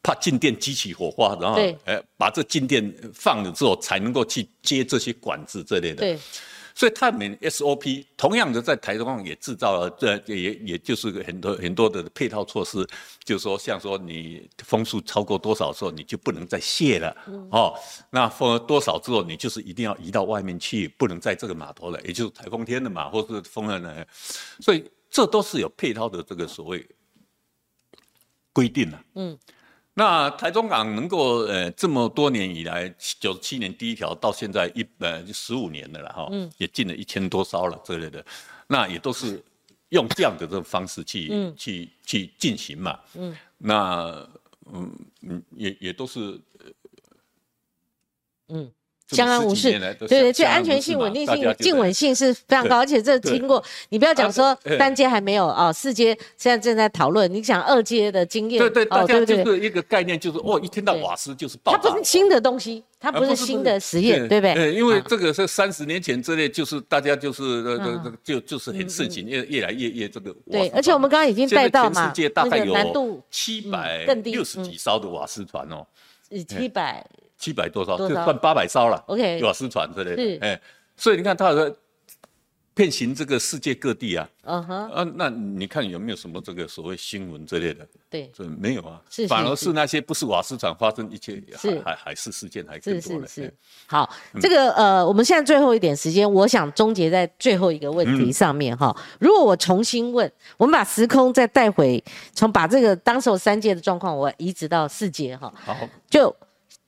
[0.02, 1.76] 怕静电激起火花，然后对。
[1.84, 5.96] 哎把这静电放了之后，才能够去接这些管子这类的。
[5.96, 6.18] 对，
[6.74, 12.84] 所以他们 SOP 同样的在台中也制造了，这也也就是很多很多的配套措施，
[13.22, 17.16] 就是说像说你风速超过多少时候，你就不能再卸了，
[17.52, 17.72] 哦，
[18.10, 24.04] 那风多少之后，你就是一定要移到外面去，不能在这个码头了，也就是台风天的嘛，或是风了呢，
[24.58, 26.84] 所以这都是有配套的这个所谓
[28.52, 29.38] 规定了、嗯。
[29.98, 32.88] 那台中港能够呃这么多年以来，
[33.18, 36.48] 九十七年第一条到现在一呃十五年了啦哈，嗯。
[36.56, 38.24] 也进了一千多艘了之类的，
[38.68, 39.42] 那也都是
[39.88, 41.52] 用这样的这种方式去、嗯。
[41.56, 44.24] 去去进行嘛，嗯，那
[44.72, 46.40] 嗯嗯也也都是
[48.50, 48.70] 嗯。
[49.10, 52.14] 相安无事对对，相所以安全性、稳定性、静稳性。
[52.18, 59.24] 是非常高，而且这经过你不要讲说单阶还没有哦，四阶现在正在讨论，你讲二阶的经验，对对，大哦，家？
[59.24, 61.90] 就是一个概念，就是哦，一听到瓦斯就是爆炸它。
[61.90, 64.54] 不是新的东西，它不啊是新的实验，对不对？
[64.54, 75.86] 对，因为啊这个是三十年前之类，就是大家就是呃这嗯这个就就是很盛行，越越来越越这个对，而且我们刚刚已经带到嘛世界，大那个概有难度七百更低六十几艘的瓦斯船哦，
[76.48, 77.06] 七百，
[77.38, 77.96] 七百多少？
[77.96, 79.02] 就算八百艘了。
[79.06, 80.38] OK 瓦斯船之类是。
[80.38, 80.60] 的，哎，
[80.96, 81.74] 所以你看它说
[82.74, 87.84] 遍行这个世界各地啊，嗯哼，啊，那你看有没有什么这个所谓新闻之类的？
[88.08, 89.72] 对，这没有啊是，是反而是是。
[89.72, 91.80] 那些不是瓦斯厂发生一切是。
[91.80, 93.26] 还还还是事件还更多了。
[93.26, 93.46] 是是是。
[93.48, 93.52] 哎，
[93.86, 94.08] 好，
[94.40, 98.96] 这个呃，我们现在最后一点时间，我想终结在最后一个问题上面哈。
[99.18, 105.76] 如果我重新问，我们把时空再带回，从把这个当时候三届的状况，我移植到四届哈，好，
[106.08, 106.34] 就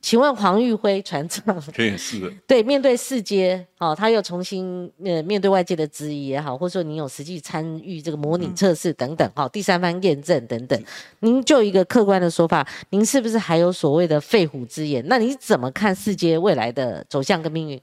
[0.01, 1.45] 请问黄玉辉船长。
[2.47, 10.83] 对，面对四阶，哦，他又重新呃面对外界的质疑也好，或者说您有实际参与这个模拟测试等等，好、第三方验证等等，
[11.21, 15.05] 您就一个客观的说法，您是不是还有所谓的肺腑之言？
[15.07, 17.81] 那你怎么看世界未来的走向跟命运？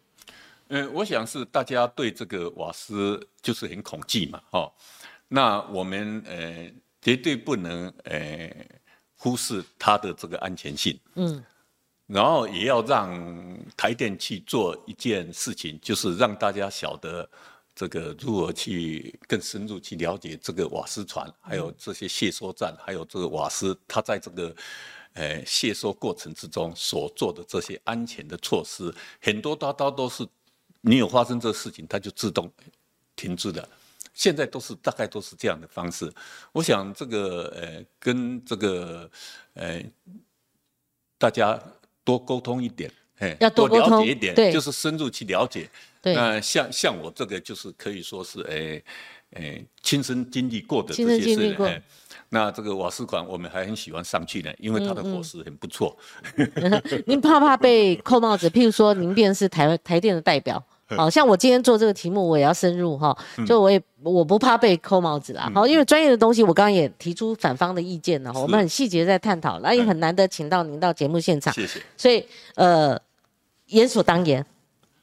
[0.69, 4.69] 嗯，我想是大家对这个瓦斯就是很恐惧嘛，哈、
[5.29, 6.69] 那我们呃
[7.01, 8.51] 绝对不能呃
[9.15, 11.41] 忽视它的这个安全性，嗯，
[12.07, 17.29] 然后也要让台电去做一件事情，就是让大家晓得
[17.75, 24.55] 这个如何去更深入去了解这个瓦斯船，还有这些卸收站，还有这个瓦斯，它在这个
[25.13, 30.25] 呃卸收过程之中所做的这些安全的措施，很多大刀都是
[30.81, 32.49] 你有发生这事情，它就自动
[33.15, 33.67] 停止的。
[34.13, 36.11] 现在都是大概都是这样的方式。
[36.51, 39.07] 我想这个呃跟这个
[39.53, 39.83] 呃
[41.19, 41.61] 大家
[42.07, 45.69] 多沟通一点，哎，要多了解一点，对，就是深入去了解。
[46.01, 48.81] 那像像我这个就是可以说是诶
[49.31, 51.81] 诶亲身经历过的这些事，
[52.29, 55.97] 那这个瓦斯馆我们还很喜欢上去呢，因为它的伙食很不错。
[57.05, 58.49] 您怕不怕被扣帽子？
[58.49, 60.63] 譬如说您便是台台电的代表，
[60.95, 71.81] 好像我今天做这个题目，我也要深入哈，就我也我不怕被扣帽子啦，好，因为专业的东西我刚刚也提出反方的意见了，我们很细节在探讨，那也很难得请到您到节目现场，谢谢。
[71.97, 72.25] 所以
[72.55, 72.97] 呃，
[73.67, 74.45] 言所当言，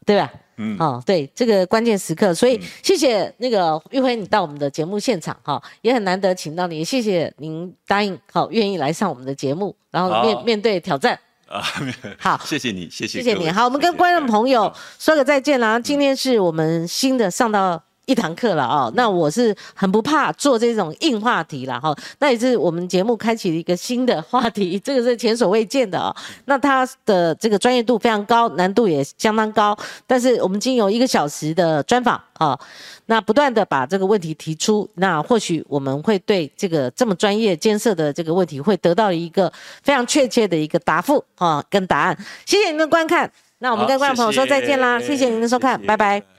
[0.06, 0.32] 对吧？
[0.56, 11.18] 嗯，哦，对这个关键时刻，所以谢谢那个玉辉，你到我们的节目现场哈，也很难得请到你，谢谢您答应好愿意来上我们的节目，然后面面对挑战
[11.48, 11.62] 啊，
[12.18, 17.82] 好，谢谢你，谢谢，谢谢你，好，我们跟观众朋友说个再见啦，今天是我们新的上到。
[18.06, 26.14] 一堂课了啊，那我是很不怕做这种硬话题了哈，那也是我们节目开启了一个新的话题， 这个是前所未见的啊。
[26.44, 29.76] 那它的这个专业度非常高，难度也相当高，
[30.06, 32.58] 但是我们经由一个小时的专访啊，
[33.06, 39.52] 那不断的把这个问题提出，那或许我们会对这个这么专业艰涩的这个问题会得到一个
[39.82, 42.16] 非常确切的一个答复啊跟答案。
[42.44, 46.33] 谢谢您的观看，那我们跟观众朋友说再见啦，谢谢您的收看，拜拜。